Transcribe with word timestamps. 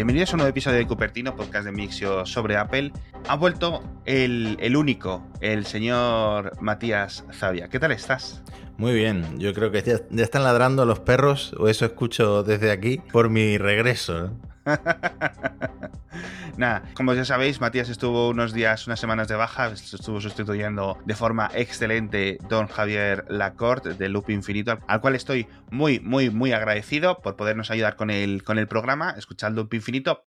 Bienvenidos 0.00 0.30
a 0.30 0.36
un 0.36 0.38
nuevo 0.38 0.48
episodio 0.48 0.78
de 0.78 0.86
Cupertino, 0.86 1.36
podcast 1.36 1.66
de 1.66 1.72
Mixio 1.72 2.24
sobre 2.24 2.56
Apple. 2.56 2.90
Ha 3.28 3.36
vuelto 3.36 3.84
el, 4.06 4.56
el 4.58 4.74
único, 4.74 5.22
el 5.42 5.66
señor 5.66 6.52
Matías 6.58 7.26
Zavia. 7.34 7.68
¿Qué 7.68 7.78
tal 7.78 7.92
estás? 7.92 8.42
Muy 8.78 8.94
bien, 8.94 9.38
yo 9.38 9.52
creo 9.52 9.70
que 9.70 9.82
ya, 9.82 10.00
ya, 10.08 10.24
están 10.24 10.44
ladrando 10.44 10.86
los 10.86 11.00
perros, 11.00 11.54
o 11.58 11.68
eso 11.68 11.84
escucho 11.84 12.42
desde 12.42 12.70
aquí, 12.70 13.02
por 13.12 13.28
mi 13.28 13.58
regreso. 13.58 14.30
Nada, 16.56 16.82
como 16.94 17.14
ya 17.14 17.24
sabéis, 17.24 17.60
Matías 17.60 17.88
estuvo 17.88 18.28
unos 18.28 18.52
días, 18.52 18.86
unas 18.86 19.00
semanas 19.00 19.28
de 19.28 19.36
baja, 19.36 19.68
estuvo 19.68 20.20
sustituyendo 20.20 20.98
de 21.04 21.14
forma 21.14 21.50
excelente 21.54 22.38
don 22.48 22.66
Javier 22.66 23.24
Lacorte 23.28 23.94
de 23.94 24.08
Loop 24.08 24.30
Infinito, 24.30 24.78
al 24.86 25.00
cual 25.00 25.14
estoy 25.14 25.46
muy, 25.70 26.00
muy, 26.00 26.30
muy 26.30 26.52
agradecido 26.52 27.20
por 27.20 27.36
podernos 27.36 27.70
ayudar 27.70 27.96
con 27.96 28.10
el, 28.10 28.42
con 28.42 28.58
el 28.58 28.68
programa, 28.68 29.14
escuchar 29.16 29.52
Loop 29.52 29.72
Infinito. 29.74 30.26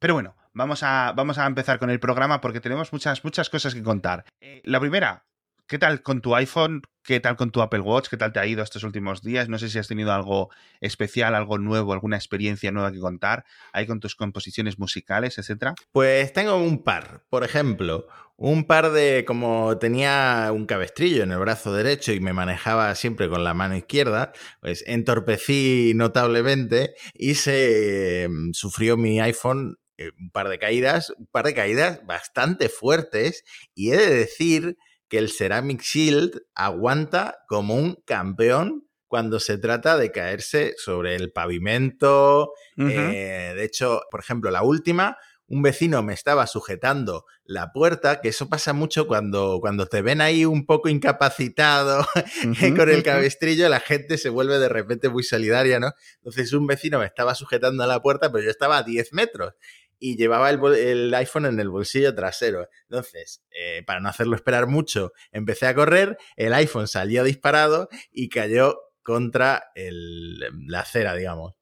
Pero 0.00 0.14
bueno, 0.14 0.36
vamos 0.54 0.82
a, 0.82 1.12
vamos 1.14 1.38
a 1.38 1.46
empezar 1.46 1.78
con 1.78 1.90
el 1.90 2.00
programa 2.00 2.40
porque 2.40 2.60
tenemos 2.60 2.92
muchas, 2.92 3.24
muchas 3.24 3.50
cosas 3.50 3.74
que 3.74 3.82
contar. 3.82 4.24
Eh, 4.40 4.62
la 4.64 4.80
primera, 4.80 5.26
¿Qué 5.68 5.78
tal 5.78 6.02
con 6.02 6.22
tu 6.22 6.34
iPhone? 6.34 6.80
¿Qué 7.04 7.20
tal 7.20 7.36
con 7.36 7.50
tu 7.50 7.60
Apple 7.60 7.80
Watch? 7.80 8.08
¿Qué 8.08 8.16
tal 8.16 8.32
te 8.32 8.40
ha 8.40 8.46
ido 8.46 8.62
estos 8.62 8.84
últimos 8.84 9.20
días? 9.20 9.50
No 9.50 9.58
sé 9.58 9.68
si 9.68 9.78
has 9.78 9.86
tenido 9.86 10.14
algo 10.14 10.48
especial, 10.80 11.34
algo 11.34 11.58
nuevo, 11.58 11.92
alguna 11.92 12.16
experiencia 12.16 12.72
nueva 12.72 12.90
que 12.90 12.98
contar 12.98 13.44
ahí 13.74 13.86
con 13.86 14.00
tus 14.00 14.14
composiciones 14.14 14.78
musicales, 14.78 15.36
etcétera. 15.36 15.74
Pues 15.92 16.32
tengo 16.32 16.56
un 16.56 16.82
par. 16.82 17.24
Por 17.28 17.44
ejemplo, 17.44 18.06
un 18.36 18.64
par 18.64 18.92
de. 18.92 19.26
Como 19.26 19.76
tenía 19.76 20.50
un 20.54 20.64
cabestrillo 20.64 21.22
en 21.22 21.32
el 21.32 21.38
brazo 21.38 21.74
derecho 21.74 22.14
y 22.14 22.20
me 22.20 22.32
manejaba 22.32 22.94
siempre 22.94 23.28
con 23.28 23.44
la 23.44 23.52
mano 23.52 23.76
izquierda, 23.76 24.32
pues 24.62 24.82
entorpecí 24.86 25.92
notablemente 25.94 26.94
y 27.12 27.34
se 27.34 28.26
mm, 28.30 28.52
sufrió 28.54 28.96
mi 28.96 29.20
iPhone 29.20 29.76
eh, 29.98 30.12
un 30.18 30.30
par 30.30 30.48
de 30.48 30.58
caídas, 30.58 31.10
un 31.18 31.26
par 31.26 31.44
de 31.44 31.52
caídas 31.52 32.00
bastante 32.06 32.70
fuertes. 32.70 33.44
Y 33.74 33.90
he 33.90 33.98
de 33.98 34.14
decir 34.14 34.78
que 35.08 35.18
el 35.18 35.30
Ceramic 35.30 35.82
Shield 35.82 36.42
aguanta 36.54 37.38
como 37.48 37.74
un 37.74 37.96
campeón 38.04 38.88
cuando 39.06 39.40
se 39.40 39.58
trata 39.58 39.96
de 39.96 40.12
caerse 40.12 40.74
sobre 40.76 41.16
el 41.16 41.32
pavimento. 41.32 42.52
Uh 42.76 42.82
-huh. 42.82 43.12
eh, 43.14 43.54
de 43.54 43.64
hecho, 43.64 44.02
por 44.10 44.20
ejemplo, 44.20 44.50
la 44.50 44.62
última, 44.62 45.16
un 45.46 45.62
vecino 45.62 46.02
me 46.02 46.12
estaba 46.12 46.46
sujetando 46.46 47.24
la 47.44 47.72
puerta, 47.72 48.20
que 48.20 48.28
eso 48.28 48.50
pasa 48.50 48.74
mucho 48.74 49.06
cuando, 49.06 49.60
cuando 49.62 49.86
te 49.86 50.02
ven 50.02 50.20
ahí 50.20 50.44
un 50.44 50.66
poco 50.66 50.90
incapacitado 50.90 52.00
uh 52.14 52.48
-huh, 52.48 52.76
con 52.76 52.90
el 52.90 53.02
cabestrillo, 53.02 53.66
la 53.70 53.80
gente 53.80 54.18
se 54.18 54.28
vuelve 54.28 54.58
de 54.58 54.68
repente 54.68 55.08
muy 55.08 55.22
solidaria, 55.22 55.80
¿no? 55.80 55.92
Entonces 56.16 56.52
un 56.52 56.66
vecino 56.66 56.98
me 56.98 57.06
estaba 57.06 57.34
sujetando 57.34 57.82
a 57.82 57.86
la 57.86 58.02
puerta, 58.02 58.30
pero 58.30 58.44
yo 58.44 58.50
estaba 58.50 58.76
a 58.76 58.82
10 58.82 59.14
metros 59.14 59.54
y 59.98 60.16
llevaba 60.16 60.50
el, 60.50 60.60
el, 60.74 61.14
iPhone 61.14 61.46
en 61.46 61.60
el 61.60 61.68
bolsillo 61.68 62.14
trasero. 62.14 62.68
Entonces, 62.88 63.42
eh, 63.50 63.82
para 63.86 64.00
no 64.00 64.08
hacerlo 64.08 64.36
esperar 64.36 64.66
mucho, 64.66 65.12
empecé 65.32 65.66
a 65.66 65.74
correr, 65.74 66.16
el 66.36 66.52
iPhone 66.54 66.88
salió 66.88 67.24
disparado 67.24 67.88
y 68.10 68.28
cayó 68.28 68.78
contra 69.02 69.70
el, 69.74 70.38
la 70.66 70.80
acera, 70.80 71.14
digamos. 71.14 71.54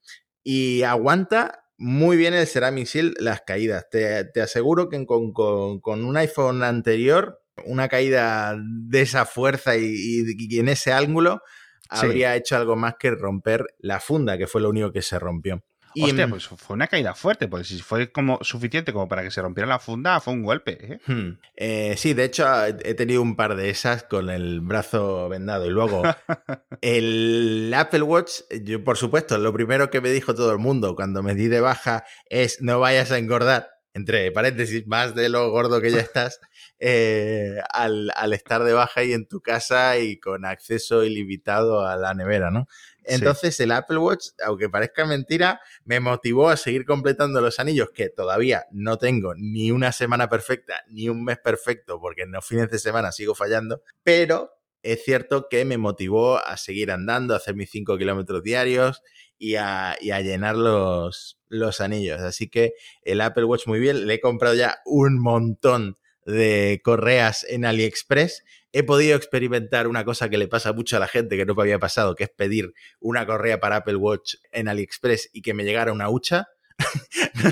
Y 0.42 0.82
aguanta 0.82 1.64
muy 1.78 2.16
bien 2.16 2.34
el 2.34 2.46
Ceramic 2.46 2.86
Shield 2.86 3.14
las 3.20 3.42
caídas. 3.42 3.86
Te, 3.90 4.24
te 4.24 4.40
aseguro 4.40 4.88
que 4.88 5.04
con, 5.06 5.32
con, 5.32 5.80
con, 5.80 6.04
un 6.04 6.16
iPhone 6.16 6.62
anterior, 6.62 7.40
una 7.64 7.88
caída 7.88 8.56
de 8.58 9.02
esa 9.02 9.26
fuerza 9.26 9.76
y, 9.76 9.84
y, 9.84 10.24
y 10.36 10.58
en 10.58 10.68
ese 10.68 10.92
ángulo, 10.92 11.42
sí. 11.82 11.88
habría 12.06 12.36
hecho 12.36 12.56
algo 12.56 12.76
más 12.76 12.94
que 12.98 13.10
romper 13.10 13.66
la 13.78 14.00
funda, 14.00 14.38
que 14.38 14.46
fue 14.46 14.60
lo 14.60 14.70
único 14.70 14.92
que 14.92 15.02
se 15.02 15.18
rompió. 15.18 15.62
Y 15.96 16.02
Hostia, 16.02 16.28
pues 16.28 16.46
fue 16.46 16.74
una 16.74 16.88
caída 16.88 17.14
fuerte, 17.14 17.48
porque 17.48 17.64
si 17.64 17.80
fue 17.80 18.12
como 18.12 18.38
suficiente 18.42 18.92
como 18.92 19.08
para 19.08 19.22
que 19.22 19.30
se 19.30 19.40
rompiera 19.40 19.66
la 19.66 19.78
funda, 19.78 20.20
fue 20.20 20.34
un 20.34 20.42
golpe. 20.42 20.76
¿eh? 20.78 21.00
Hmm. 21.06 21.38
Eh, 21.56 21.94
sí, 21.96 22.12
de 22.12 22.24
hecho 22.24 22.46
he 22.66 22.92
tenido 22.92 23.22
un 23.22 23.34
par 23.34 23.56
de 23.56 23.70
esas 23.70 24.02
con 24.02 24.28
el 24.28 24.60
brazo 24.60 25.30
vendado. 25.30 25.64
Y 25.64 25.70
luego 25.70 26.02
el 26.82 27.72
Apple 27.74 28.02
Watch, 28.02 28.42
yo 28.62 28.84
por 28.84 28.98
supuesto, 28.98 29.38
lo 29.38 29.54
primero 29.54 29.88
que 29.88 30.02
me 30.02 30.10
dijo 30.10 30.34
todo 30.34 30.52
el 30.52 30.58
mundo 30.58 30.94
cuando 30.94 31.22
me 31.22 31.34
di 31.34 31.48
de 31.48 31.60
baja 31.60 32.04
es 32.28 32.60
no 32.60 32.78
vayas 32.78 33.10
a 33.10 33.16
engordar 33.16 33.70
entre 33.96 34.30
paréntesis, 34.30 34.86
más 34.86 35.14
de 35.14 35.30
lo 35.30 35.50
gordo 35.50 35.80
que 35.80 35.90
ya 35.90 36.00
estás, 36.00 36.38
eh, 36.78 37.56
al, 37.72 38.12
al, 38.14 38.34
estar 38.34 38.62
de 38.62 38.74
baja 38.74 39.02
y 39.02 39.14
en 39.14 39.26
tu 39.26 39.40
casa 39.40 39.96
y 39.96 40.18
con 40.18 40.44
acceso 40.44 41.02
ilimitado 41.02 41.86
a 41.86 41.96
la 41.96 42.12
nevera, 42.12 42.50
¿no? 42.50 42.66
Entonces 43.06 43.58
el 43.60 43.72
Apple 43.72 43.98
Watch, 43.98 44.28
aunque 44.44 44.68
parezca 44.68 45.04
mentira, 45.06 45.60
me 45.84 46.00
motivó 46.00 46.48
a 46.48 46.56
seguir 46.56 46.84
completando 46.84 47.40
los 47.40 47.60
anillos 47.60 47.90
que 47.94 48.08
todavía 48.08 48.66
no 48.70 48.98
tengo 48.98 49.34
ni 49.36 49.70
una 49.70 49.92
semana 49.92 50.28
perfecta 50.28 50.82
ni 50.88 51.08
un 51.08 51.24
mes 51.24 51.38
perfecto 51.38 52.00
porque 52.00 52.22
en 52.22 52.32
los 52.32 52.44
fines 52.44 52.70
de 52.70 52.78
semana 52.78 53.12
sigo 53.12 53.34
fallando, 53.34 53.82
pero 54.02 54.52
es 54.82 55.04
cierto 55.04 55.48
que 55.48 55.64
me 55.64 55.78
motivó 55.78 56.38
a 56.38 56.56
seguir 56.56 56.90
andando, 56.90 57.34
a 57.34 57.38
hacer 57.38 57.56
mis 57.56 57.70
5 57.70 57.98
kilómetros 57.98 58.42
diarios 58.42 59.02
y 59.38 59.56
a, 59.56 59.96
y 60.00 60.12
a 60.12 60.20
llenar 60.20 60.56
los, 60.56 61.38
los, 61.48 61.80
anillos. 61.80 62.20
Así 62.20 62.48
que 62.48 62.74
el 63.02 63.20
Apple 63.20 63.44
Watch 63.44 63.66
muy 63.66 63.80
bien, 63.80 64.06
le 64.06 64.14
he 64.14 64.20
comprado 64.20 64.54
ya 64.54 64.78
un 64.84 65.18
montón 65.20 65.98
de 66.24 66.80
correas 66.84 67.44
en 67.48 67.64
AliExpress. 67.64 68.44
He 68.78 68.82
podido 68.82 69.16
experimentar 69.16 69.86
una 69.86 70.04
cosa 70.04 70.28
que 70.28 70.36
le 70.36 70.48
pasa 70.48 70.74
mucho 70.74 70.98
a 70.98 71.00
la 71.00 71.08
gente 71.08 71.38
que 71.38 71.46
no 71.46 71.54
me 71.54 71.62
había 71.62 71.78
pasado, 71.78 72.14
que 72.14 72.24
es 72.24 72.28
pedir 72.28 72.74
una 73.00 73.24
correa 73.24 73.58
para 73.58 73.76
Apple 73.76 73.96
Watch 73.96 74.34
en 74.52 74.68
AliExpress 74.68 75.30
y 75.32 75.40
que 75.40 75.54
me 75.54 75.64
llegara 75.64 75.94
una 75.94 76.10
hucha. 76.10 76.48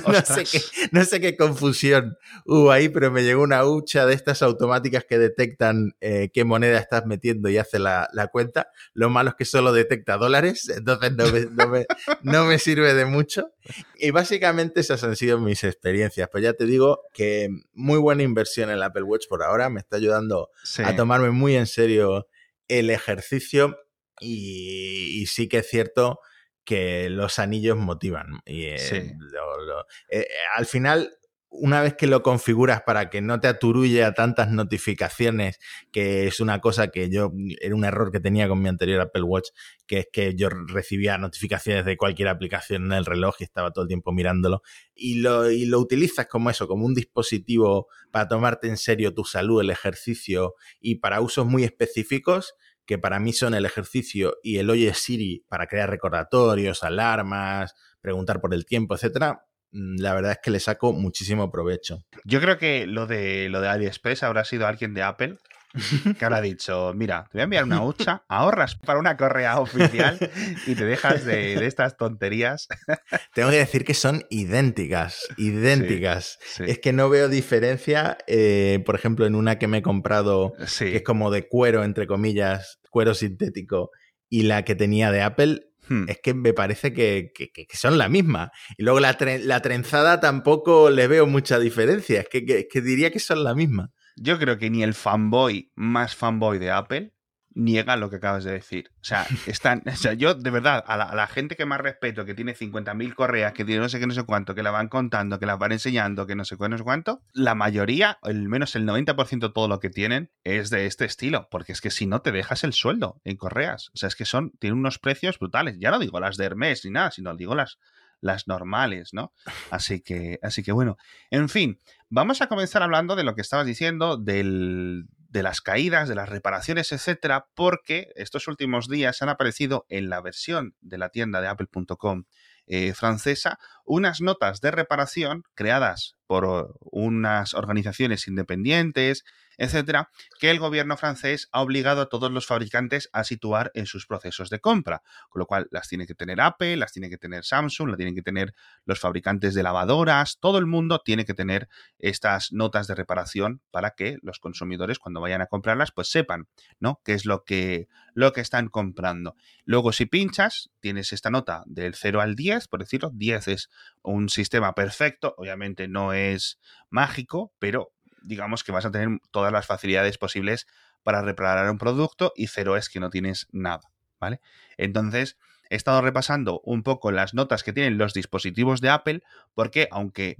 No, 0.07 0.21
sé 0.23 0.45
qué, 0.45 0.61
no, 0.93 1.05
sé 1.05 1.21
qué, 1.21 1.37
confusión 1.37 2.17
hubo 2.45 2.71
ahí, 2.71 2.89
pero 2.89 3.11
me 3.11 3.23
llegó 3.23 3.43
una 3.43 3.65
hucha 3.65 4.07
de 4.07 4.15
estas 4.15 4.43
automáticas 4.43 5.05
que 5.05 5.19
detectan 5.19 5.95
eh, 6.01 6.31
qué 6.33 6.45
moneda 6.45 6.79
estás 6.79 7.07
metiendo 7.07 7.49
y 7.49 7.57
hace 7.57 7.79
la, 7.79 8.09
la, 8.13 8.29
cuenta. 8.29 8.71
Lo 8.93 9.09
malo 9.11 9.31
es 9.31 9.37
que 9.37 9.45
solo 9.45 9.73
detecta 9.73 10.17
dólares, 10.17 10.69
entonces 10.69 11.13
no 11.13 11.31
me, 11.31 11.41
no, 11.41 11.69
me, 11.69 11.87
no 12.23 12.45
me, 12.45 12.59
sirve 12.59 12.95
de 12.95 13.07
mucho. 13.07 13.53
Y 13.97 14.11
básicamente 14.11 14.81
esas 14.81 15.03
han 15.05 15.17
sido 15.17 15.39
mis 15.39 15.65
experiencias. 15.65 16.29
Pues 16.31 16.45
ya 16.45 16.53
te 16.53 16.67
digo 16.67 17.01
que 17.13 17.49
muy 17.73 17.99
buena 17.99 18.23
inversión 18.23 18.69
en 18.69 18.77
el 18.77 18.83
Apple 18.83 19.05
Watch 19.05 19.27
por 19.29 19.43
ahora. 19.43 19.71
Me 19.71 19.81
está 19.81 19.97
ayudando 19.97 20.51
sí. 20.65 20.83
a 20.83 20.95
tomarme 20.97 21.31
muy 21.31 21.57
en 21.57 21.67
serio 21.67 22.29
el 22.69 22.91
ejercicio 22.91 23.79
y, 24.21 25.23
y 25.23 25.27
sí 25.27 25.49
que 25.49 25.59
es 25.59 25.69
cierto 25.69 26.21
que 26.65 27.09
los 27.11 27.39
anillos 27.39 27.77
motivan. 27.77 28.41
Y, 28.45 28.65
eh, 28.65 28.79
sí. 28.79 29.13
lo, 29.19 29.61
lo, 29.65 29.87
eh, 30.11 30.27
al 30.57 30.67
final, 30.67 31.11
una 31.57 31.81
vez 31.81 31.95
que 31.95 32.07
lo 32.07 32.23
configuras 32.23 32.83
para 32.83 33.11
que 33.11 33.21
no 33.21 33.39
te 33.39 33.47
aturulle 33.47 34.05
a 34.05 34.13
tantas 34.13 34.51
notificaciones, 34.51 35.59
que 35.93 36.27
es 36.27 36.41
una 36.41 36.61
cosa 36.61 36.89
que 36.89 37.11
yo, 37.11 37.33
era 37.61 37.75
un 37.75 37.85
error 37.85 38.11
que 38.11 38.21
tenía 38.21 38.49
con 38.49 38.61
mi 38.61 38.69
anterior 38.69 39.01
Apple 39.01 39.23
Watch, 39.23 39.51
que 39.87 40.01
es 40.01 40.07
que 40.13 40.35
yo 40.35 40.49
recibía 40.49 41.17
notificaciones 41.17 41.85
de 41.85 41.97
cualquier 41.97 42.29
aplicación 42.29 42.87
en 42.87 42.93
el 42.93 43.07
reloj 43.07 43.37
y 43.39 43.45
estaba 43.45 43.71
todo 43.71 43.83
el 43.83 43.89
tiempo 43.89 44.13
mirándolo, 44.13 44.63
y 44.95 45.21
lo, 45.21 45.51
y 45.51 45.67
lo 45.67 45.79
utilizas 45.79 46.27
como 46.27 46.51
eso, 46.51 46.67
como 46.67 46.87
un 46.87 46.95
dispositivo 46.95 47.87
para 48.11 48.29
tomarte 48.29 48.69
en 48.69 48.77
serio 48.77 49.15
tu 49.15 49.25
salud, 49.25 49.61
el 49.61 49.71
ejercicio 49.71 50.55
y 50.81 50.97
para 50.97 51.21
usos 51.21 51.47
muy 51.47 51.65
específicos, 51.65 52.55
que 52.87 52.99
para 52.99 53.19
mí 53.19 53.33
son 53.33 53.55
el 53.55 53.65
ejercicio 53.65 54.37
y 54.43 54.59
el 54.59 54.71
Oye 54.71 54.93
Siri 54.95 55.45
para 55.49 55.67
crear 55.67 55.91
recordatorios, 55.91 56.83
alarmas, 56.83 57.75
preguntar 58.01 58.41
por 58.41 58.55
el 58.55 58.67
tiempo, 58.67 58.95
etcétera, 58.95 59.45
mm, 59.73 60.01
la 60.01 60.15
verdad 60.15 60.33
es 60.33 60.39
que 60.43 60.51
le 60.51 60.61
saco 60.61 60.93
muchísimo 60.93 61.51
provecho. 61.51 62.05
Yo 62.25 62.41
creo 62.41 62.59
que 62.59 62.87
lo 62.87 63.07
de 63.07 63.49
lo 63.49 63.61
de 63.61 63.69
AliExpress 63.69 64.23
habrá 64.23 64.45
sido 64.45 64.67
alguien 64.67 64.95
de 64.95 65.03
Apple 65.03 65.39
que 66.19 66.25
habrá 66.25 66.41
dicho, 66.41 66.93
mira, 66.95 67.25
te 67.31 67.39
voy 67.39 67.41
a 67.41 67.45
enviar 67.45 67.65
una 67.65 67.83
hucha, 67.83 68.25
ahorras 68.29 68.77
para 68.77 68.99
una 68.99 69.17
correa 69.17 69.61
oficial 69.61 70.19
y 70.67 70.75
te 70.75 70.85
dejas 70.85 71.25
de, 71.25 71.57
de 71.57 71.67
estas 71.67 71.97
tonterías. 71.97 72.69
Tengo 73.35 73.51
que 73.51 73.57
decir 73.57 73.85
que 73.85 73.95
son 73.95 74.25
idénticas, 74.31 75.27
idénticas. 75.37 76.39
Sí, 76.43 76.65
sí. 76.65 76.71
Es 76.71 76.79
que 76.79 76.93
no 76.93 77.09
veo 77.09 77.29
diferencia, 77.29 78.19
eh, 78.27 78.83
por 78.87 78.95
ejemplo, 78.95 79.27
en 79.27 79.35
una 79.35 79.59
que 79.59 79.69
me 79.69 79.79
he 79.79 79.83
comprado, 79.83 80.55
sí. 80.67 80.87
que 80.87 80.97
es 80.97 81.03
como 81.03 81.31
de 81.31 81.49
cuero, 81.49 81.85
entre 81.85 82.07
comillas, 82.07 82.79
cuero 82.91 83.15
sintético, 83.15 83.91
y 84.29 84.43
la 84.43 84.65
que 84.65 84.75
tenía 84.75 85.11
de 85.11 85.23
Apple, 85.23 85.61
Hmm. 85.89 86.05
Es 86.09 86.19
que 86.23 86.35
me 86.35 86.53
parece 86.53 86.93
que, 86.93 87.33
que, 87.35 87.53
que, 87.53 87.77
son 87.77 87.99
la 87.99 88.09
misma. 88.09 88.53
Y 88.79 88.85
luego 88.85 89.01
la, 89.01 89.15
tre 89.15 89.39
la, 89.39 89.61
trenzada 89.61 90.21
tampoco 90.21 90.91
le 90.91 91.07
veo 91.09 91.27
mucha 91.27 91.59
diferencia. 91.59 92.21
Es 92.21 92.29
que, 92.29 92.45
que, 92.45 92.81
diría 92.81 93.11
que 93.11 93.21
son 93.21 93.45
la 93.45 93.55
misma. 93.55 93.93
Yo 94.17 94.39
creo 94.39 94.59
que 94.59 94.71
ni 94.71 94.83
el 94.83 94.95
fanboy 94.95 95.73
más 95.75 96.15
fanboy 96.15 96.59
de 96.59 96.71
Apple 96.71 97.15
niega 97.55 97.97
lo 97.97 98.11
que 98.11 98.17
acabas 98.17 98.45
de 98.45 98.53
decir. 98.53 98.91
O 99.01 99.05
sea, 99.05 99.27
están, 99.47 99.83
o 99.87 99.97
sea 99.97 100.13
yo 100.13 100.35
de 100.35 100.51
verdad, 100.51 100.85
a 100.87 100.97
la, 100.97 101.05
a 101.05 101.15
la, 101.15 101.27
gente 101.27 101.57
que 101.57 101.67
más 101.67 101.81
respeto, 101.81 102.25
que 102.25 102.35
tiene 102.35 102.55
50.000 102.55 103.15
correas, 103.15 103.53
que 103.53 103.65
tiene 103.65 103.81
no 103.81 103.89
sé 103.89 103.99
qué, 103.99 104.07
no 104.07 104.15
sé 104.15 104.25
cuánto, 104.25 104.55
que 104.55 104.63
la 104.63 104.71
van 104.71 104.89
contando, 104.89 105.39
que 105.39 105.47
las 105.47 105.59
van 105.59 105.73
enseñando, 105.73 106.27
que 106.27 106.35
no 106.35 106.45
sé 106.45 106.57
qué, 106.57 106.69
no 106.69 106.77
sé 106.77 106.85
cuánto, 106.85 107.23
la 107.33 107.55
mayoría, 107.55 108.19
al 108.23 108.49
menos 108.49 108.75
el 108.77 108.87
90% 108.87 109.41
de 109.41 109.53
todo 109.53 109.69
lo 109.69 109.81
que 109.81 109.91
tienen 109.91 110.31
es 110.43 110.71
de 110.71 110.87
este 110.87 111.05
estilo, 111.05 111.49
porque 111.51 111.73
es 111.73 111.81
que 111.81 111.91
si 111.91 112.07
no 112.07 112.21
te 112.21 112.33
dejas 112.33 112.65
el 112.65 112.73
sueldo 112.73 113.21
en 113.25 113.37
correas. 113.37 113.91
O 113.95 113.97
sea, 113.97 114.09
es 114.09 114.17
que 114.17 114.25
son, 114.25 114.53
tienen 114.59 114.79
unos 114.79 114.99
precios 114.99 115.39
brutales. 115.39 115.77
Ya 115.79 115.91
no 115.91 115.99
digo 115.99 116.21
las 116.21 116.37
de 116.37 116.45
Hermes 116.47 116.85
ni 116.85 116.91
nada, 116.91 117.11
sino 117.11 117.35
digo 117.35 117.55
las, 117.55 117.79
las 118.25 118.49
normales, 118.49 119.11
¿no? 119.13 119.33
Así 119.71 120.01
que, 120.01 120.39
así 120.43 120.63
que 120.63 120.73
bueno, 120.73 120.97
en 121.31 121.51
fin, 121.51 121.79
vamos 122.09 122.41
a 122.41 122.49
comenzar 122.49 122.83
hablando 122.83 123.17
de 123.17 123.23
lo 123.23 123.35
que 123.35 123.43
estabas 123.43 123.67
diciendo, 123.67 124.17
de 124.17 125.05
las 125.31 125.61
caídas, 125.61 126.09
de 126.09 126.15
las 126.15 126.31
reparaciones, 126.31 126.91
etcétera, 126.91 127.49
porque 127.55 128.09
estos 128.17 128.49
últimos 128.49 128.89
días 128.89 129.21
han 129.21 129.29
aparecido 129.29 129.85
en 129.91 130.09
la 130.09 130.23
versión 130.23 130.75
de 130.81 130.97
la 130.97 131.11
tienda 131.11 131.43
de 131.43 131.49
apple.com 131.49 132.25
eh, 132.67 132.95
francesa 132.95 133.59
unas 133.85 134.23
notas 134.23 134.63
de 134.63 134.71
reparación 134.71 135.43
creadas 135.55 136.17
por 136.27 136.79
unas 136.81 137.53
organizaciones 137.53 138.27
independientes, 138.27 139.23
etcétera, 139.59 140.11
que 140.39 140.51
el 140.51 140.59
gobierno 140.59 140.97
francés 140.97 141.49
ha 141.53 141.63
obligado 141.63 142.03
a 142.03 142.09
todos 142.09 142.31
los 142.31 142.47
fabricantes 142.47 143.09
a 143.13 143.25
situar 143.25 143.71
en 143.75 143.87
sus 143.87 144.07
procesos 144.07 144.51
de 144.51 144.61
compra, 144.61 145.03
con 145.29 145.41
lo 145.41 145.47
cual 145.47 145.69
las 145.71 145.89
tiene 145.89 146.07
que 146.07 146.15
tener 146.15 146.41
Apple, 146.41 146.77
las 146.77 146.93
tiene 146.93 147.11
que 147.11 147.19
tener 147.19 147.45
Samsung, 147.45 147.89
las 147.89 147.97
tienen 147.97 148.15
que 148.15 148.23
tener 148.23 148.55
los 148.85 149.01
fabricantes 149.01 149.55
de 149.55 149.63
lavadoras, 149.63 150.39
todo 150.41 150.59
el 150.59 150.67
mundo 150.67 151.01
tiene 151.05 151.25
que 151.25 151.35
tener 151.35 151.69
estas 151.99 152.53
notas 152.53 152.87
de 152.87 152.95
reparación 152.95 153.61
para 153.71 153.91
que 153.91 154.19
los 154.23 154.39
consumidores 154.39 154.99
cuando 154.99 155.21
vayan 155.21 155.41
a 155.41 155.47
comprarlas 155.47 155.93
pues 155.93 156.11
sepan, 156.11 156.49
¿no? 156.79 157.01
qué 157.05 157.15
es 157.15 157.25
lo 157.25 157.45
que 157.45 157.89
lo 158.15 158.33
que 158.33 158.41
están 158.41 158.69
comprando. 158.69 159.37
Luego 159.65 159.93
si 159.93 160.07
pinchas, 160.07 160.71
tienes 160.81 161.13
esta 161.13 161.31
nota 161.31 161.65
del 161.67 161.95
0 161.95 162.21
al 162.21 162.37
10, 162.37 162.69
por 162.69 162.81
decirlo, 162.81 163.11
10 163.13 163.49
es 163.49 163.71
un 164.03 164.29
sistema 164.29 164.75
perfecto, 164.75 165.35
obviamente 165.37 165.89
no 165.89 166.13
es 166.13 166.61
mágico, 166.91 167.53
pero 167.59 167.93
digamos 168.25 168.65
que 168.65 168.73
vas 168.73 168.85
a 168.85 168.91
tener 168.91 169.21
todas 169.31 169.53
las 169.53 169.67
facilidades 169.67 170.19
posibles 170.19 170.67
para 171.03 171.23
reparar 171.23 171.71
un 171.71 171.79
producto 171.79 172.33
y 172.35 172.49
cero 172.49 172.77
es 172.77 172.89
que 172.89 173.01
no 173.01 173.11
tienes 173.11 173.47
nada, 173.53 173.93
¿vale? 174.19 174.41
Entonces, 174.77 175.39
he 175.71 175.77
estado 175.77 176.01
repasando 176.01 176.61
un 176.65 176.83
poco 176.83 177.11
las 177.11 177.35
notas 177.35 177.63
que 177.63 177.73
tienen 177.73 177.99
los 177.99 178.15
dispositivos 178.15 178.81
de 178.81 178.91
Apple, 178.91 179.23
porque 179.55 179.89
aunque 179.91 180.37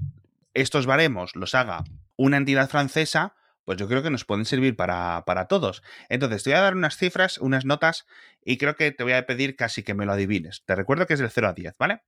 estos 0.55 0.87
baremos 0.87 1.37
los 1.37 1.55
haga 1.55 1.85
una 2.17 2.37
entidad 2.37 2.69
francesa, 2.69 3.35
pues 3.65 3.79
yo 3.79 3.89
creo 3.89 4.03
que 4.03 4.11
nos 4.11 4.25
pueden 4.25 4.45
servir 4.45 4.77
para, 4.77 5.25
para, 5.27 5.47
todos. 5.47 5.83
Entonces, 6.09 6.43
te 6.43 6.51
voy 6.51 6.59
a 6.59 6.63
dar 6.63 6.77
unas 6.77 6.97
cifras, 6.97 7.39
unas 7.39 7.65
notas, 7.65 8.07
y 8.45 8.59
creo 8.59 8.77
que 8.77 8.93
te 8.93 9.05
voy 9.05 9.13
a 9.15 9.27
pedir 9.27 9.57
casi 9.57 9.83
que 9.83 9.95
me 9.95 10.07
lo 10.07 10.13
adivines. 10.13 10.63
Te 10.65 10.75
recuerdo 10.75 11.07
que 11.07 11.15
es 11.15 11.21
del 11.21 11.31
0 11.31 11.49
a 11.49 11.53
10, 11.53 11.75
¿vale? 11.79 12.03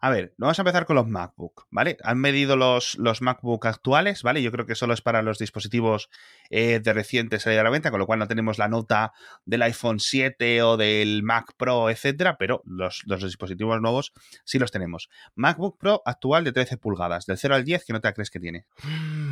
A 0.00 0.10
ver, 0.10 0.32
vamos 0.38 0.58
a 0.58 0.62
empezar 0.62 0.86
con 0.86 0.94
los 0.94 1.08
MacBook, 1.08 1.66
¿vale? 1.70 1.96
Han 2.04 2.18
medido 2.18 2.56
los, 2.56 2.96
los 2.98 3.20
MacBook 3.20 3.66
actuales, 3.66 4.22
¿vale? 4.22 4.42
Yo 4.42 4.52
creo 4.52 4.64
que 4.64 4.76
solo 4.76 4.94
es 4.94 5.00
para 5.00 5.22
los 5.22 5.38
dispositivos 5.38 6.08
eh, 6.50 6.80
de 6.80 6.92
reciente 6.92 7.40
salida 7.40 7.62
a 7.62 7.64
la 7.64 7.70
venta, 7.70 7.90
con 7.90 7.98
lo 7.98 8.06
cual 8.06 8.20
no 8.20 8.28
tenemos 8.28 8.58
la 8.58 8.68
nota 8.68 9.12
del 9.44 9.62
iPhone 9.62 9.98
7 9.98 10.62
o 10.62 10.76
del 10.76 11.24
Mac 11.24 11.52
Pro, 11.56 11.90
etcétera, 11.90 12.36
pero 12.38 12.62
los, 12.64 13.02
los, 13.06 13.24
dispositivos 13.24 13.80
nuevos 13.80 14.12
sí 14.44 14.60
los 14.60 14.70
tenemos. 14.70 15.10
MacBook 15.34 15.78
Pro 15.78 16.02
actual 16.04 16.44
de 16.44 16.52
13 16.52 16.76
pulgadas, 16.76 17.26
del 17.26 17.36
0 17.36 17.56
al 17.56 17.64
10, 17.64 17.84
¿qué 17.84 17.92
nota 17.92 18.12
crees 18.12 18.30
que 18.30 18.38
tiene? 18.38 18.66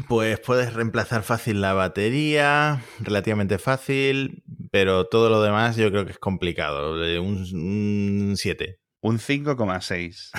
Pues 0.08 0.40
puedes 0.40 0.74
reemplazar 0.74 1.22
fácil 1.22 1.60
la 1.60 1.74
batería, 1.74 2.82
relativamente 2.98 3.58
fácil, 3.58 4.42
pero 4.72 5.06
todo 5.06 5.30
lo 5.30 5.42
demás 5.42 5.76
yo 5.76 5.90
creo 5.90 6.04
que 6.04 6.15
es 6.16 6.20
complicado, 6.20 6.92
un 7.22 8.34
7. 8.36 8.80
Un 9.02 9.18
5,6. 9.18 10.30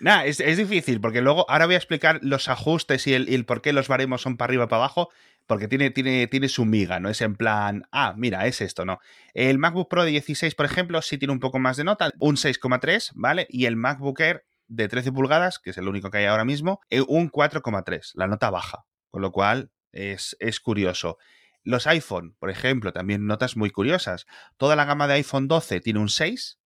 Nada, 0.00 0.26
es, 0.26 0.38
difícil, 0.38 1.00
porque 1.00 1.22
luego 1.22 1.48
ahora 1.50 1.66
voy 1.66 1.74
a 1.74 1.78
explicar 1.78 2.20
los 2.22 2.48
ajustes 2.48 3.06
y 3.06 3.14
el, 3.14 3.44
por 3.44 3.62
qué 3.62 3.72
los 3.72 3.88
baremos 3.88 4.22
son 4.22 4.36
para 4.36 4.50
arriba 4.50 4.64
y 4.64 4.66
para 4.68 4.82
abajo, 4.82 5.08
porque 5.46 5.66
tiene, 5.66 5.90
tiene, 5.90 6.26
tiene 6.26 6.48
su 6.48 6.64
miga, 6.64 7.00
¿no? 7.00 7.08
Es 7.08 7.20
en 7.20 7.36
plan, 7.36 7.84
ah, 7.90 8.14
mira, 8.16 8.46
es 8.46 8.60
esto, 8.60 8.84
¿no? 8.84 8.98
El 9.32 9.58
MacBook 9.58 9.88
Pro 9.88 10.04
de 10.04 10.10
16, 10.10 10.54
por 10.54 10.66
ejemplo, 10.66 11.00
sí 11.02 11.18
tiene 11.18 11.32
un 11.32 11.40
poco 11.40 11.58
más 11.58 11.76
de 11.76 11.84
nota, 11.84 12.12
un 12.18 12.36
6,3, 12.36 13.12
¿vale? 13.14 13.46
Y 13.50 13.66
el 13.66 13.76
MacBook 13.76 14.20
Air 14.20 14.44
de 14.68 14.88
13 14.88 15.12
pulgadas, 15.12 15.58
que 15.58 15.70
es 15.70 15.78
el 15.78 15.88
único 15.88 16.10
que 16.10 16.18
hay 16.18 16.26
ahora 16.26 16.44
mismo, 16.44 16.80
eh, 16.90 17.02
un 17.06 17.30
4,3, 17.30 18.12
la 18.14 18.26
nota 18.26 18.50
baja, 18.50 18.84
con 19.10 19.22
lo 19.22 19.32
cual 19.32 19.70
es, 19.92 20.36
es 20.38 20.60
curioso. 20.60 21.18
Los 21.64 21.86
iPhone, 21.86 22.36
por 22.38 22.50
ejemplo, 22.50 22.92
también 22.92 23.26
notas 23.26 23.56
muy 23.56 23.70
curiosas. 23.70 24.26
Toda 24.56 24.76
la 24.76 24.84
gama 24.84 25.08
de 25.08 25.14
iPhone 25.14 25.48
12 25.48 25.80
tiene 25.80 25.98
un 25.98 26.08
6 26.08 26.58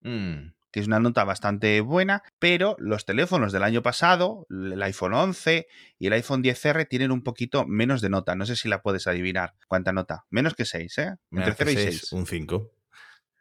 que 0.71 0.81
es 0.81 0.88
una 0.88 0.99
nota 0.99 1.23
bastante 1.23 1.81
buena, 1.81 2.23
pero 2.39 2.75
los 2.79 3.05
teléfonos 3.05 3.51
del 3.51 3.63
año 3.63 3.81
pasado, 3.81 4.45
el 4.49 4.81
iPhone 4.83 5.13
11 5.13 5.67
y 5.97 6.07
el 6.07 6.13
iPhone 6.13 6.44
10R 6.44 6.88
tienen 6.88 7.11
un 7.11 7.23
poquito 7.23 7.65
menos 7.65 8.01
de 8.01 8.09
nota. 8.09 8.35
No 8.35 8.45
sé 8.45 8.55
si 8.55 8.67
la 8.67 8.81
puedes 8.81 9.07
adivinar. 9.07 9.55
¿Cuánta 9.67 9.94
nota? 9.94 10.25
Menos 10.29 10.55
que 10.55 10.65
6, 10.65 10.97
¿eh? 10.99 11.15
Entre 11.31 11.53
0 11.53 11.71
y 11.71 11.75
6. 11.75 12.13
Un 12.13 12.27
5. 12.27 12.71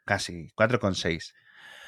Casi, 0.05 0.47
4,6. 0.55 1.33